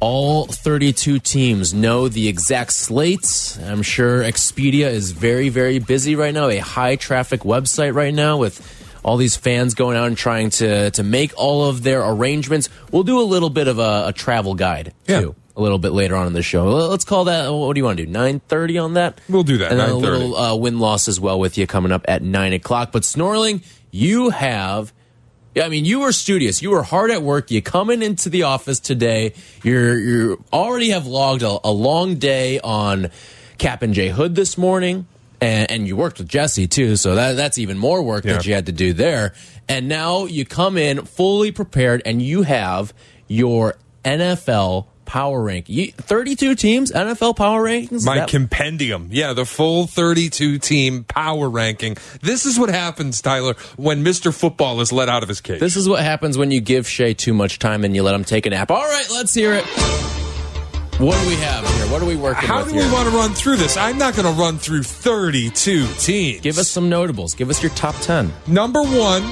[0.01, 3.57] All 32 teams know the exact slates.
[3.57, 8.35] I'm sure Expedia is very, very busy right now, a high traffic website right now
[8.35, 8.59] with
[9.01, 12.67] all these fans going out and trying to, to make all of their arrangements.
[12.91, 15.21] We'll do a little bit of a, a travel guide, Yeah.
[15.21, 15.35] too.
[15.55, 16.65] A little bit later on in the show.
[16.65, 17.51] Let's call that.
[17.51, 18.11] What do you want to do?
[18.11, 19.19] Nine thirty on that.
[19.27, 22.05] We'll do that, And a little uh, win loss as well with you coming up
[22.07, 22.91] at nine o'clock.
[22.91, 24.93] But Snorling, you have.
[25.61, 26.61] I mean, you were studious.
[26.61, 27.51] You were hard at work.
[27.51, 29.33] You coming into the office today.
[29.63, 33.11] You're you already have logged a, a long day on
[33.57, 35.05] Kap and J Hood this morning,
[35.41, 36.95] and, and you worked with Jesse too.
[36.95, 39.33] So that that's even more work that you had to do there.
[39.67, 42.93] And now you come in fully prepared, and you have
[43.27, 45.67] your NFL power rank.
[45.67, 48.05] You, Thirty-two teams, NFL power rankings.
[48.05, 49.09] My That- compendium.
[49.11, 51.97] Yeah, the full 32 team power ranking.
[52.21, 54.33] This is what happens, Tyler, when Mr.
[54.33, 55.59] Football is let out of his cage.
[55.59, 58.23] This is what happens when you give Shea too much time and you let him
[58.23, 58.71] take a nap.
[58.71, 59.65] All right, let's hear it.
[60.97, 61.87] What do we have here?
[61.91, 62.83] What are we working How do here?
[62.85, 63.75] we want to run through this?
[63.75, 66.41] I'm not going to run through 32 teams.
[66.41, 67.33] Give us some notables.
[67.33, 68.31] Give us your top 10.
[68.47, 69.23] Number one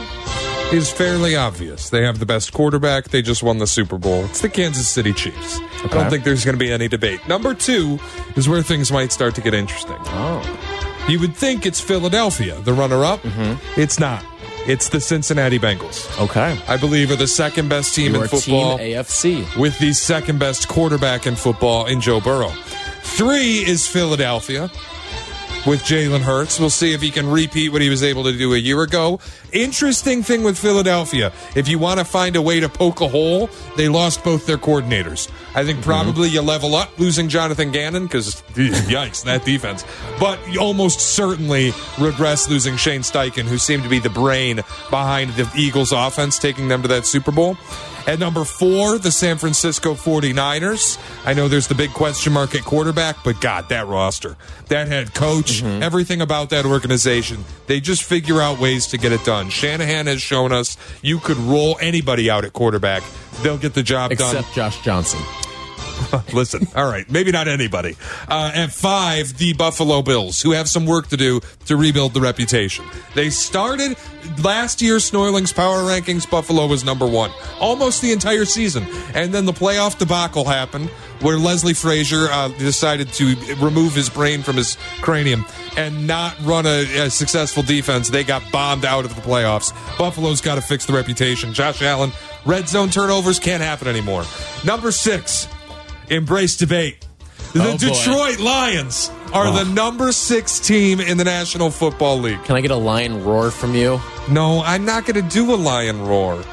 [0.72, 1.90] is fairly obvious.
[1.90, 3.06] They have the best quarterback.
[3.10, 4.26] They just won the Super Bowl.
[4.26, 5.60] It's the Kansas City Chiefs.
[5.84, 7.28] I don't think there's going to be any debate.
[7.28, 8.00] Number two
[8.36, 9.98] is where things might start to get interesting.
[10.00, 11.06] Oh.
[11.10, 13.22] You would think it's Philadelphia, the runner up.
[13.22, 13.80] Mm-hmm.
[13.82, 14.24] It's not.
[14.68, 16.06] It's the Cincinnati Bengals.
[16.22, 16.60] Okay.
[16.68, 19.58] I believe are the second best team Your in football team AFC.
[19.58, 22.54] with the second best quarterback in football in Joe Burrow.
[23.02, 24.70] Three is Philadelphia
[25.66, 26.60] with Jalen Hurts.
[26.60, 29.20] We'll see if he can repeat what he was able to do a year ago.
[29.52, 33.50] Interesting thing with Philadelphia, if you want to find a way to poke a hole,
[33.76, 35.30] they lost both their coordinators.
[35.56, 35.90] I think mm-hmm.
[35.90, 39.84] probably you level up losing Jonathan Gannon because yikes, that defense.
[40.20, 44.58] But you almost certainly regress losing Shane Steichen, who seemed to be the brain
[44.90, 47.58] behind the Eagles offense, taking them to that Super Bowl.
[48.10, 50.98] At number four, the San Francisco 49ers.
[51.28, 54.36] I know there's the big question mark at quarterback, but God, that roster,
[54.70, 55.84] that head coach, mm-hmm.
[55.84, 59.52] everything about that organization, they just figure out ways to get it done.
[59.52, 63.04] Shanahan has shown us you could roll anybody out at quarterback.
[63.44, 64.36] They'll get the job done.
[64.36, 65.20] Except Josh Johnson.
[66.34, 67.96] Listen, all right, maybe not anybody.
[68.28, 72.22] Uh, at five, the Buffalo Bills, who have some work to do to rebuild the
[72.22, 72.86] reputation.
[73.16, 73.98] They started
[74.44, 76.30] last year's Snorlings power rankings.
[76.30, 80.90] Buffalo was number one almost the entire season, and then the playoff debacle happened,
[81.22, 85.46] where Leslie Frazier uh, decided to remove his brain from his cranium
[85.78, 88.10] and not run a, a successful defense.
[88.10, 89.74] They got bombed out of the playoffs.
[89.98, 91.54] Buffalo's got to fix the reputation.
[91.54, 92.12] Josh Allen,
[92.46, 94.24] red zone turnovers can't happen anymore.
[94.66, 95.48] Number six
[96.10, 97.06] embrace debate.
[97.54, 97.78] The Oh, boy.
[97.78, 99.74] Detroit Lions are the oh.
[99.74, 102.44] number six team in the National Football League.
[102.44, 104.00] Can I get a lion roar from you?
[104.30, 106.44] No, I'm not going to do a lion roar.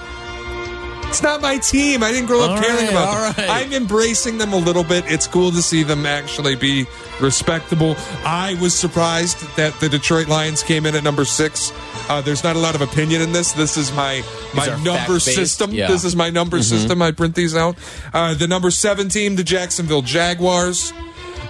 [1.08, 2.02] It's not my team.
[2.02, 3.48] I didn't grow up All caring right, about them.
[3.48, 3.64] right.
[3.66, 5.04] I'm embracing them a little bit.
[5.06, 6.86] It's cool to see them actually be
[7.20, 7.94] respectable.
[8.24, 11.70] I was surprised that the Detroit Lions came in at number six.
[12.08, 13.52] Uh, there's not a lot of opinion in this.
[13.52, 14.22] This is my
[14.54, 15.72] my number system.
[15.72, 15.84] yeah.
[15.84, 15.92] Mm-hmm.
[15.92, 17.02] This is my number system.
[17.02, 17.76] I print these out.
[18.14, 20.92] Uh, the number seven team, the Jacksonville Jaguars.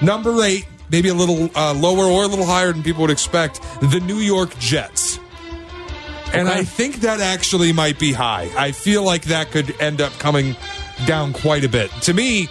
[0.02, 3.60] Number eight, maybe a little uh, lower or a little higher than people would expect,
[3.80, 5.18] the New York Jets.
[6.32, 6.58] And Okay.
[6.60, 8.50] I think that actually might be high.
[8.56, 10.56] I feel like that could end up coming
[11.06, 11.90] down quite a bit.
[12.02, 12.48] To me,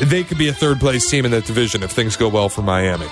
[0.00, 2.62] they could be a third place team in that division if things go well for
[2.62, 3.06] Miami.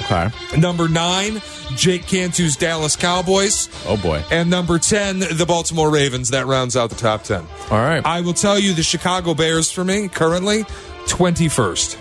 [0.00, 0.30] Okay.
[0.58, 1.42] Number nine,
[1.76, 3.68] Jake Cantu's Dallas Cowboys.
[3.86, 4.22] Oh boy.
[4.30, 6.30] And number 10, the Baltimore Ravens.
[6.30, 7.46] That rounds out the top 10.
[7.70, 8.04] All right.
[8.04, 10.64] I will tell you the Chicago Bears for me currently
[11.06, 11.98] 21st.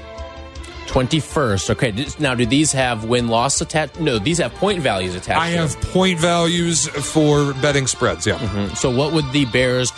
[0.90, 1.70] 21st.
[1.70, 2.06] Okay.
[2.20, 4.00] Now, do these have win loss attached?
[4.00, 5.40] No, these have point values attached.
[5.40, 8.26] I have point values for betting spreads.
[8.26, 8.38] Yeah.
[8.38, 8.76] them.
[8.76, 9.92] So, what would the Bears'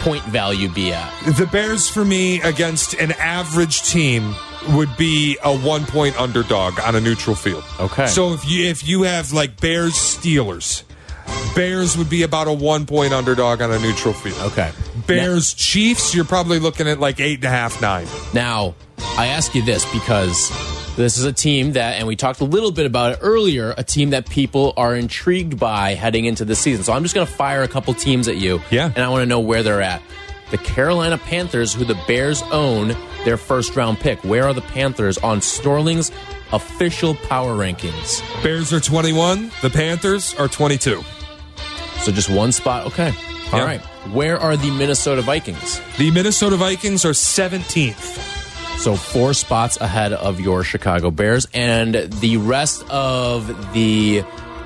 [0.00, 1.12] point value be at?
[1.36, 4.34] The Bears for me against an average team
[4.70, 7.64] would be a one point underdog on a neutral field.
[7.80, 8.06] Okay.
[8.06, 10.84] So if you if you have like Bears Steelers,
[11.54, 14.38] Bears would be about a one point underdog on a neutral field.
[14.52, 14.72] Okay.
[15.06, 18.06] Bears Chiefs, you're probably looking at like eight and a half, nine.
[18.32, 20.50] Now, I ask you this because
[20.96, 23.84] this is a team that, and we talked a little bit about it earlier, a
[23.84, 26.84] team that people are intrigued by heading into the season.
[26.84, 28.60] So I'm just going to fire a couple teams at you.
[28.70, 28.86] Yeah.
[28.86, 30.02] And I want to know where they're at.
[30.54, 34.22] The Carolina Panthers, who the Bears own their first round pick.
[34.22, 36.12] Where are the Panthers on Storling's
[36.52, 38.22] official power rankings?
[38.40, 39.50] Bears are 21.
[39.62, 41.02] The Panthers are 22.
[42.02, 42.86] So just one spot.
[42.86, 43.12] Okay.
[43.52, 43.64] All Yeah.
[43.64, 43.80] right.
[44.12, 45.80] Where are the Minnesota Vikings?
[45.98, 48.78] The Minnesota Vikings are 17th.
[48.78, 54.22] So four spots ahead of your Chicago Bears, and the rest of the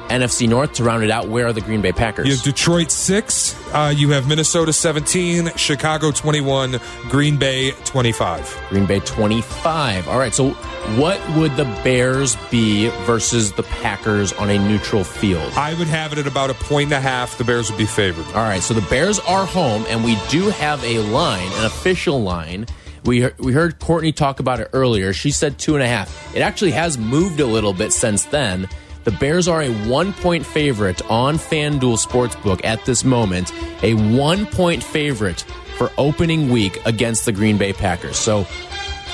[0.08, 1.28] NFC North to round it out.
[1.28, 2.26] Where are the Green Bay Packers?
[2.26, 3.54] You have Detroit six.
[3.72, 8.66] Uh, you have Minnesota 17, Chicago 21, Green Bay 25.
[8.70, 10.08] Green Bay twenty-five.
[10.08, 10.32] All right.
[10.34, 10.50] So
[10.96, 15.52] what would the Bears be versus the Packers on a neutral field?
[15.54, 17.36] I would have it at about a point and a half.
[17.36, 18.26] The Bears would be favored.
[18.28, 22.22] All right, so the Bears are home, and we do have a line, an official
[22.22, 22.66] line.
[23.04, 25.12] We we heard Courtney talk about it earlier.
[25.12, 26.34] She said two and a half.
[26.34, 28.68] It actually has moved a little bit since then.
[29.08, 33.50] The Bears are a one point favorite on FanDuel Sportsbook at this moment,
[33.82, 35.40] a one point favorite
[35.78, 38.18] for opening week against the Green Bay Packers.
[38.18, 38.40] So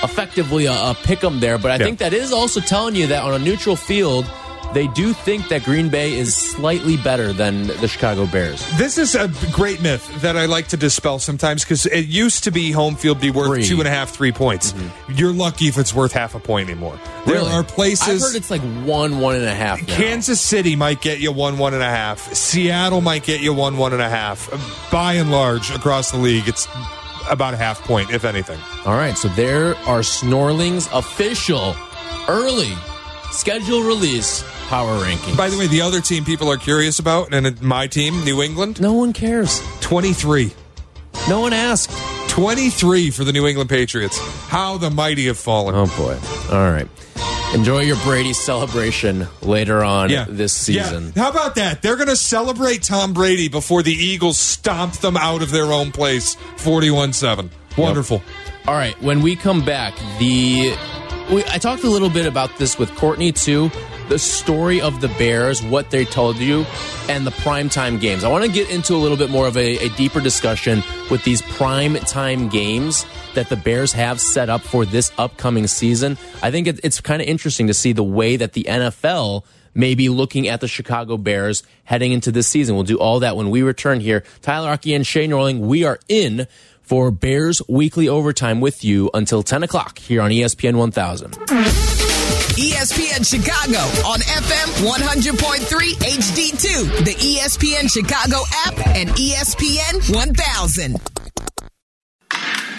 [0.03, 1.85] effectively a, a pick 'em there, but I Yeah.
[1.85, 4.27] think that is also telling you that on a neutral field,
[4.75, 8.61] they do think that Green Bay is slightly better than the Chicago Bears.
[8.77, 12.51] This is a great myth that I like to dispel sometimes because it used to
[12.51, 13.63] be home field be worth Three.
[13.63, 13.75] Mm-hmm.
[13.75, 14.75] two and a half, three points.
[15.09, 16.99] You're lucky if it's worth half a point anymore.
[17.25, 17.51] There Really?
[17.53, 18.21] are I've places.
[18.23, 19.81] heard it's like one, one and a half.
[19.87, 19.95] now.
[19.97, 22.33] Kansas City might get you one, one and a half.
[22.35, 24.51] Seattle might get you one, one and a half.
[24.91, 26.67] By and large, across the league, it's
[27.31, 28.59] about a half point, if anything.
[28.85, 31.75] All right, so there are Snorling's official
[32.29, 32.73] early
[33.33, 35.37] schedule release power rankings.
[35.37, 38.42] By the way, the other team people are curious about, and it- my team, New
[38.42, 39.62] England, no one cares.
[39.81, 40.53] 23.
[41.29, 41.90] No one asked.
[42.29, 44.18] 23 for the New England Patriots.
[44.48, 45.74] How the mighty have fallen.
[45.77, 46.18] Oh boy.
[46.55, 46.88] All right.
[47.55, 51.12] Enjoy your Brady celebration later on this season.
[51.14, 51.22] Yeah.
[51.22, 51.83] How about that?
[51.83, 55.92] They're going to celebrate Tom Brady before the Eagles stomp them out of their own
[55.92, 57.48] place 41 7.
[57.79, 58.21] Wonderful.
[58.67, 60.75] All right, when we come back, the
[61.31, 63.71] we, I talked a little bit about this with Courtney too.
[64.09, 66.67] The story of the Bears, what they told you,
[67.09, 68.23] and the primetime games.
[68.23, 71.25] I want to get into a little bit more of a, a deeper discussion with
[71.25, 76.19] these primetime games that the Bears have set up for this upcoming season.
[76.42, 79.44] I think it, it's kind of interesting to see the way that the NFL
[79.75, 82.75] may be looking at the Chicago Bears heading into this season.
[82.75, 84.23] We'll do all that when we return here.
[84.42, 86.46] Tyler Aki and Shea Norling, we are in
[86.83, 92.04] for Bears Weekly Overtime with you until 10 o'clock here on ESPN 1000.
[92.57, 95.59] ESPN Chicago on FM 100.3
[95.98, 100.96] HD2, the ESPN Chicago app, and ESPN 1000.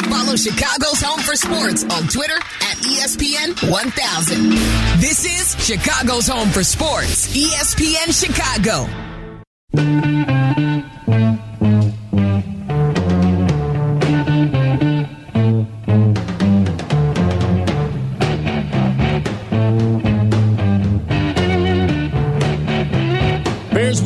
[0.09, 4.49] Follow Chicago's Home for Sports on Twitter at ESPN 1000.
[5.01, 8.87] This is Chicago's Home for Sports, ESPN Chicago.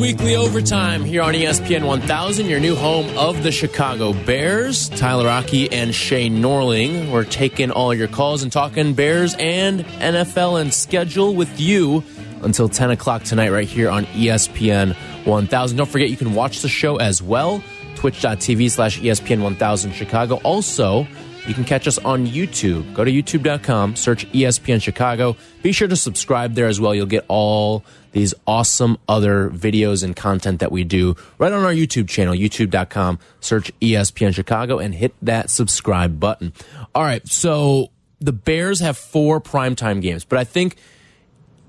[0.00, 4.88] Weekly Overtime here on ESPN 1000, your new home of the Chicago Bears.
[4.88, 7.12] Tyler Aki and Shea Norling.
[7.12, 12.02] We're taking all your calls and talking Bears and NFL and schedule with you
[12.40, 14.96] until 10 o'clock tonight, right here on ESPN
[15.26, 15.76] 1000.
[15.76, 17.62] Don't forget, you can watch the show as well.
[17.96, 20.36] Twitch.tv slash ESPN 1000 Chicago.
[20.36, 21.06] Also,
[21.46, 22.94] you can catch us on YouTube.
[22.94, 25.36] Go to youtube.com, search ESPN Chicago.
[25.62, 26.94] Be sure to subscribe there as well.
[26.94, 31.72] You'll get all these awesome other videos and content that we do right on our
[31.72, 36.52] YouTube channel, youtube.com, search ESPN Chicago and hit that subscribe button.
[36.94, 37.90] All right, so
[38.20, 40.76] the Bears have four primetime games, but I think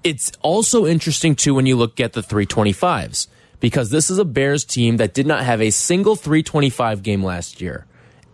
[0.03, 3.27] it's also interesting too when you look at the 325s
[3.59, 7.61] because this is a Bears team that did not have a single 325 game last
[7.61, 7.85] year.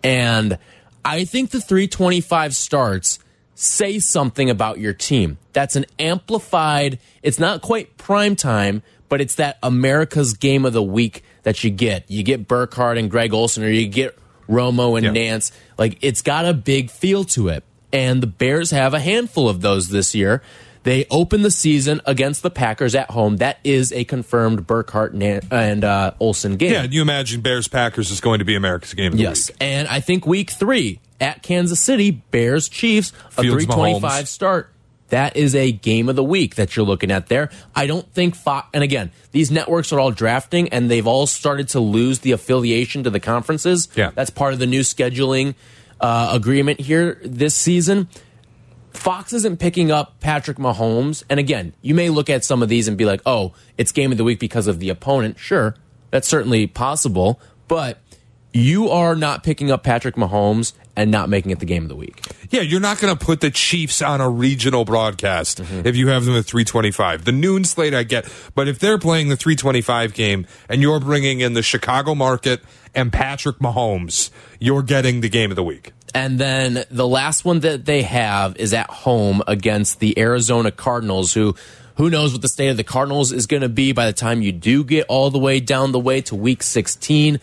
[0.02, 0.58] And
[1.04, 3.18] I think the 325 starts
[3.60, 5.38] say something about your team.
[5.52, 10.82] That's an amplified, it's not quite prime time, but it's that America's game of the
[10.82, 12.08] week that you get.
[12.10, 15.12] You get Burkhardt and Greg Olsen, or you get Romo and Yeah.
[15.12, 15.50] Nance.
[15.78, 17.64] Like it's got a big feel to it.
[17.92, 20.42] And the Bears have a handful of those this year.
[20.84, 23.38] They open the season against the Packers at home.
[23.38, 26.72] That is a confirmed Burkhardt Nan- and uh, Olson game.
[26.72, 29.48] Yeah, and you imagine Bears Packers is going to be America's game of the Yes,
[29.48, 29.56] week.
[29.60, 34.24] and I think week three at Kansas City, Bears Chiefs, a Fields, three twenty five
[34.24, 34.28] Mahomes.
[34.28, 34.72] start.
[35.08, 37.50] That is a game of the week that you're looking at there.
[37.74, 41.68] I don't think Fox, and again, these networks are all drafting and they've all started
[41.68, 43.88] to lose the affiliation to the conferences.
[43.94, 44.10] Yeah.
[44.14, 45.54] That's part of the new scheduling
[45.98, 48.08] uh, agreement here this season.
[48.92, 51.24] Fox isn't picking up Patrick Mahomes.
[51.30, 54.12] And again, you may look at some of these and be like, oh, it's game
[54.12, 55.38] of the week because of the opponent.
[55.38, 55.74] Sure,
[56.10, 57.40] that's certainly possible.
[57.66, 57.98] But
[58.52, 61.96] you are not picking up Patrick Mahomes and not making it the game of the
[61.96, 62.24] week.
[62.50, 65.86] Yeah, you're not going to put the Chiefs on a regional broadcast mm-hmm.
[65.86, 67.24] if you have them at 325.
[67.24, 71.40] The noon slate I get, but if they're playing the 325 game and you're bringing
[71.40, 72.60] in the Chicago market
[72.94, 75.92] and Patrick Mahomes, you're getting the game of the week.
[76.14, 81.34] And then the last one that they have is at home against the Arizona Cardinals,
[81.34, 81.54] who
[81.96, 84.40] who knows what the state of the Cardinals is going to be by the time
[84.40, 87.40] you do get all the way down the way to week 16.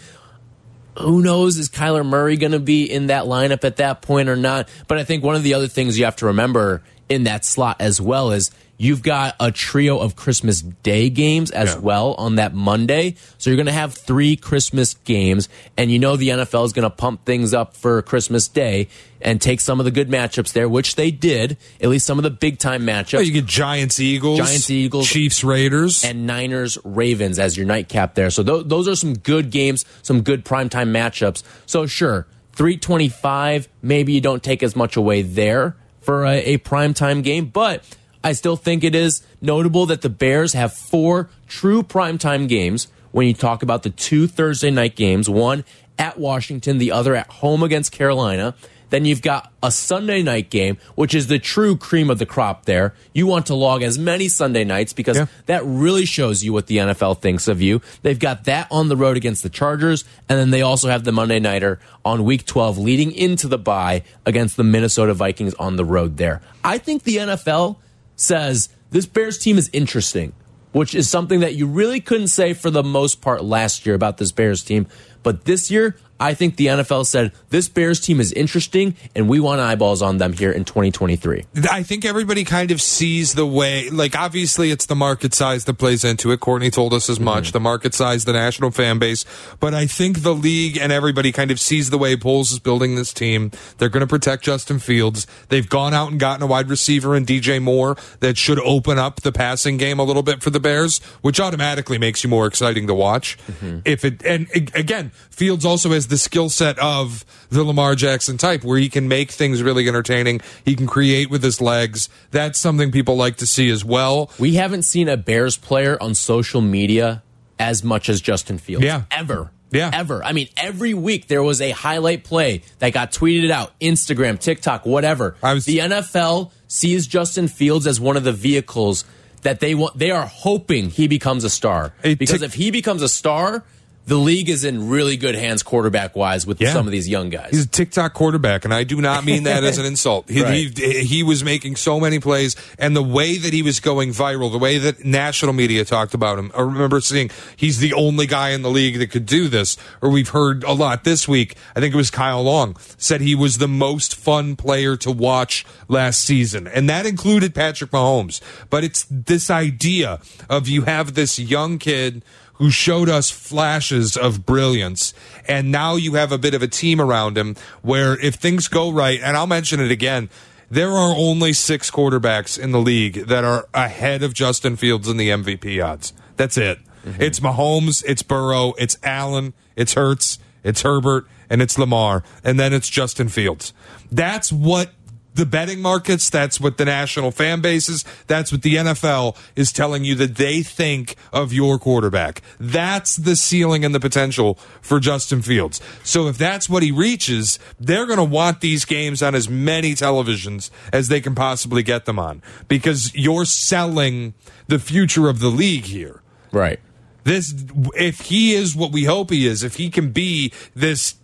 [1.00, 1.58] Who knows?
[1.58, 4.70] Is Kyler Murray going to be in that lineup at that point or not?
[4.88, 7.78] But I think one of the other things you have to remember in that slot
[7.80, 11.80] as well is you've got a trio of Christmas Day games as Yeah.
[11.80, 13.16] well on that Monday.
[13.38, 15.48] So you're going to have three Christmas games,
[15.78, 18.88] and you know the NFL is going to pump things up for Christmas Day
[19.22, 22.24] and take some of the good matchups there, which they did, at least some of
[22.24, 23.18] the big time matchups.
[23.20, 25.08] Oh, you get Giants, Eagles, Giants, Eagles.
[25.08, 26.04] Chiefs, Raiders.
[26.04, 28.30] and Niners Ravens as your nightcap there.
[28.30, 31.44] So th- those are some good games, some good primetime matchups.
[31.66, 37.24] So sure, 325, maybe you don't take as much away there for a, a primetime
[37.24, 37.84] game, but
[38.26, 43.28] I still think it is notable that the Bears have four true primetime games when
[43.28, 45.64] you talk about the two Thursday night games, one
[46.00, 48.56] at Washington, the other at home against Carolina.
[48.90, 52.66] Then you've got a Sunday night game, which is the true cream of the crop
[52.66, 52.94] there.
[53.14, 55.26] You want to log as many Sunday nights because Yeah.
[55.46, 57.80] that really shows you what the NFL thinks of you.
[58.04, 61.12] They've got that on the road against the Chargers, and then they also have the
[61.12, 65.86] Monday Nighter on week 12 leading into the bye against the Minnesota Vikings on the
[65.86, 66.42] road there.
[66.64, 67.78] I think the NFL
[68.16, 70.34] says this Bears team is interesting,
[70.72, 74.18] which is something that you really couldn't say for the most part last year about
[74.18, 74.88] this Bears team.
[75.24, 79.40] But this year, I think the NFL said this Bears team is interesting and we
[79.40, 81.46] want eyeballs on them here in 2023.
[81.70, 85.74] I think everybody kind of sees the way, like, obviously it's the market size that
[85.74, 86.40] plays into it.
[86.40, 87.54] Courtney told us as much, mm-hmm.
[87.54, 89.26] the market size, the national fan base.
[89.60, 92.96] But I think the league and everybody kind of sees the way Poles is building
[92.96, 93.52] this team.
[93.78, 95.28] They're going to protect Justin Fields.
[95.50, 99.22] They've gone out and gotten a wide receiver in DJ Moore that should open up
[99.22, 102.88] the passing game a little bit for the Bears, which automatically makes you more exciting
[102.88, 103.38] to watch.
[103.48, 103.80] Mm-hmm.
[103.84, 108.64] If it, and again, Fields also has the skill set of the Lamar Jackson type
[108.64, 110.42] where he can make things really entertaining.
[110.64, 112.10] He can create with his legs.
[112.32, 114.30] That's something people like to see as well.
[114.40, 117.24] We haven't seen a Bears player on social media
[117.60, 118.86] as much as Justin Fields.
[118.86, 119.04] Yeah.
[119.12, 119.52] Ever.
[119.72, 119.92] Yeah.
[119.94, 120.24] Ever.
[120.24, 124.86] I mean, every week there was a highlight play that got tweeted out, Instagram, TikTok,
[124.86, 125.36] whatever.
[125.44, 129.06] I was- the NFL sees Justin Fields as one of the vehicles
[129.42, 129.98] that they want.
[129.98, 133.64] They are hoping he becomes a star because if he becomes a star,
[134.06, 136.74] the league is in really good hands quarterback wise with Yeah.
[136.74, 137.50] some of these young guys.
[137.52, 140.30] He's a TikTok quarterback, and I do not mean that as an insult.
[140.30, 140.78] He, Right.
[140.78, 144.52] he, he was making so many plays, and the way that he was going viral,
[144.52, 146.52] the way that national media talked about him.
[146.56, 149.76] I remember seeing he's the only guy in the league that could do this.
[150.02, 151.56] Or we've heard a lot this week.
[151.76, 155.66] I think it was Kyle Long said he was the most fun player to watch
[155.88, 158.40] last season, and that included Patrick Mahomes.
[158.70, 162.24] But it's this idea of you have this young kid
[162.56, 165.14] who showed us flashes of brilliance.
[165.48, 168.92] And now you have a bit of a team around him where if things go
[168.92, 170.30] right, and I'll mention it again,
[170.70, 175.18] there are only six quarterbacks in the league that are ahead of Justin Fields in
[175.18, 176.14] the MVP odds.
[176.38, 176.80] That's it.
[177.06, 177.22] Mm-hmm.
[177.22, 182.74] It's Mahomes, it's Burrow, it's Allen, it's Hurts, it's Herbert, and it's Lamar, and then
[182.74, 183.74] it's Justin Fields.
[184.12, 184.92] That's what
[185.36, 190.04] the betting markets, that's what the national fan bases, that's what the NFL is telling
[190.04, 192.42] you that they think of your quarterback.
[192.60, 195.82] That's the ceiling and the potential for Justin Fields.
[196.04, 199.94] So if that's what he reaches, they're going to want these games on as many
[199.94, 204.34] televisions as they can possibly get them on because you're selling
[204.68, 206.22] the future of the league here
[206.52, 206.80] right.
[207.24, 207.54] this
[207.96, 211.16] if he is what we hope he is if he can be this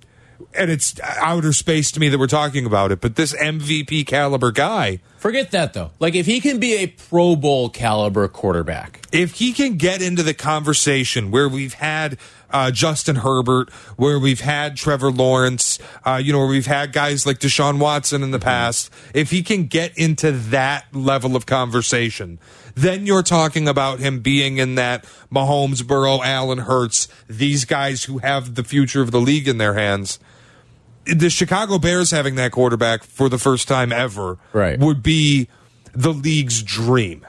[0.55, 4.51] and it's outer space to me that we're talking about it but this mvp caliber
[4.51, 5.91] guy Forget that though.
[5.99, 10.23] Like if he can be a Pro Bowl caliber quarterback, if he can get into
[10.23, 12.17] the conversation where we've had
[12.49, 17.27] uh, Justin Herbert, where we've had Trevor Lawrence, uh, you know, where we've had guys
[17.27, 22.39] like Deshaun Watson in the past, if he can get into that level of conversation,
[22.73, 28.17] then you're talking about him being in that Mahomes, Burrow, Allen, Hurts, these guys who
[28.17, 30.17] have the future of the league in their hands
[31.05, 34.77] the Chicago Bears having that quarterback for the first time ever Right.
[34.79, 35.47] would be
[35.93, 37.25] the league's dream.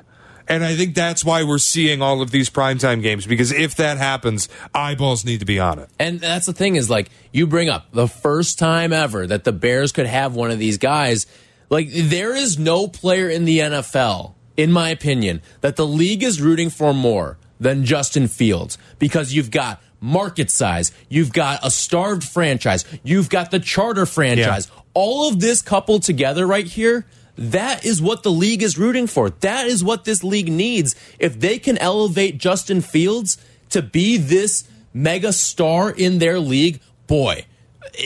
[0.49, 3.97] And I think that's why we're seeing all of these primetime games because if that
[3.97, 5.89] happens, eyeballs need to be on it.
[5.99, 9.53] And that's the thing is like you bring up the first time ever that the
[9.53, 11.27] Bears could have one of these guys.
[11.71, 16.43] Like there is no player in the NFL, in my opinion, that the league is
[16.43, 22.25] rooting for more than Justin Fields because you've got market size, you've got a starved
[22.25, 24.71] franchise, you've got the charter franchise.
[24.93, 27.07] All of this coupled together right here,
[27.39, 29.31] that is what the league is rooting for.
[29.31, 30.95] That is what this league needs.
[31.19, 33.39] If they can elevate Justin Fields
[33.71, 37.47] to be this mega star in their league, boy,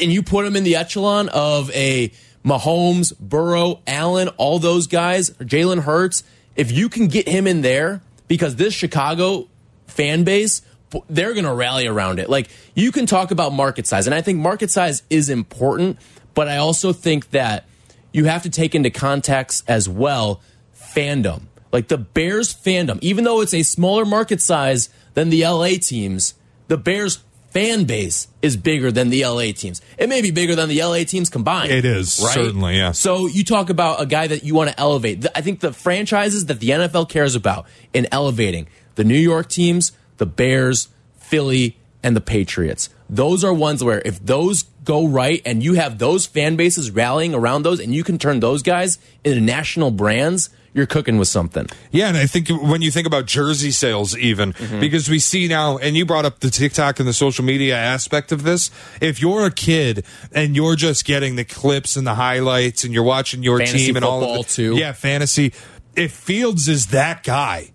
[0.01, 2.13] and you put him in the echelon of a
[2.45, 6.23] Mahomes, Burrow, Allen, all those guys, Jalen Hurts,
[6.55, 9.49] if you can get him in there, because this Chicago
[9.89, 10.63] fan base,
[11.09, 12.29] they're going to rally around it.
[12.29, 15.99] Like you can talk about market size, and I think market size is important,
[16.35, 17.65] but I also think that
[18.13, 20.41] you have to take into context as well
[20.75, 21.43] fandom.
[21.73, 26.35] Like the Bears fandom, even though it's a smaller market size than the LA teams,
[26.69, 29.81] the Bears fan base is bigger than the LA teams.
[29.99, 31.73] It may be bigger than the LA teams combined.
[31.73, 32.93] It is, certainly, yeah.
[32.93, 35.27] So you talk about a guy that you want to elevate.
[35.35, 39.93] I think the franchises that the NFL cares about in elevating the New York teams,
[40.19, 40.89] the Bears,
[41.19, 42.89] Philly, and the Patriots.
[43.09, 47.35] Those are ones where if those go right and you have those fan bases rallying
[47.35, 51.67] around those and you can turn those guys into national brands, you're cooking with something.
[51.91, 54.79] Yeah, and I think when you think about jersey sales, even mm-hmm.
[54.79, 58.31] because we see now, and you brought up the TikTok and the social media aspect
[58.31, 58.71] of this.
[59.01, 63.05] If you're a kid and you're just getting the clips and the highlights, and you're
[63.05, 64.77] watching your Fantasy team and all of it, too.
[64.77, 65.55] yeah, fantasy.
[65.97, 67.73] If Fields is that guy.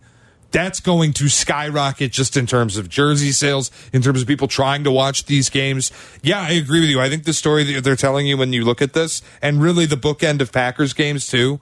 [0.51, 4.83] That's going to skyrocket just in terms of jersey sales, in terms of people trying
[4.83, 5.91] to watch these games.
[6.21, 6.99] Yeah, I agree with you.
[6.99, 9.85] I think the story that they're telling you when you look at this, and really
[9.85, 11.59] the bookend of Packers games too,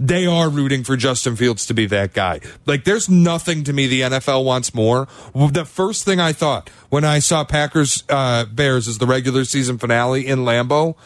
[0.00, 2.40] they are rooting for Justin Fields to be that guy.
[2.66, 5.08] Like, there's nothing to me the NFL wants more.
[5.34, 9.78] The first thing I thought when I saw Packers uh, Bears as the regular season
[9.78, 10.96] finale in Lambeau,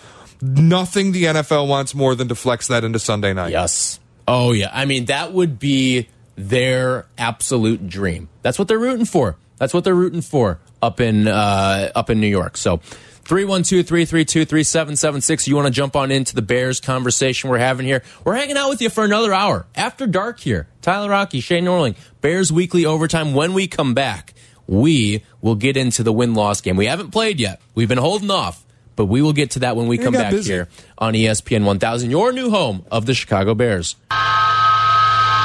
[0.40, 3.52] nothing the NFL wants more than to flex that into Sunday night.
[3.52, 4.00] Yes.
[4.28, 4.70] Oh yeah.
[4.72, 8.28] I mean, that would be their absolute dream.
[8.42, 9.36] That's what they're rooting for.
[9.58, 12.56] That's what they're rooting for up in uh, up in New York.
[12.56, 12.80] So.
[13.26, 15.48] 312-332-3776.
[15.48, 18.04] You want to jump on into the Bears conversation we're having here.
[18.22, 20.68] We're hanging out with you for another hour after dark here.
[20.80, 23.34] Tyler Aki, Shea Norling, Bears weekly overtime.
[23.34, 24.32] When we come back,
[24.68, 26.76] we will get into the win-loss game.
[26.76, 27.60] We haven't played yet.
[27.74, 28.64] We've been holding off,
[28.94, 30.52] but we will get to that when we come back busy.
[30.52, 33.96] here on ESPN 1000, your new home of the Chicago Bears.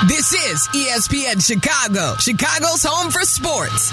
[0.08, 3.91] This is ESPN Chicago, Chicago's home for sports.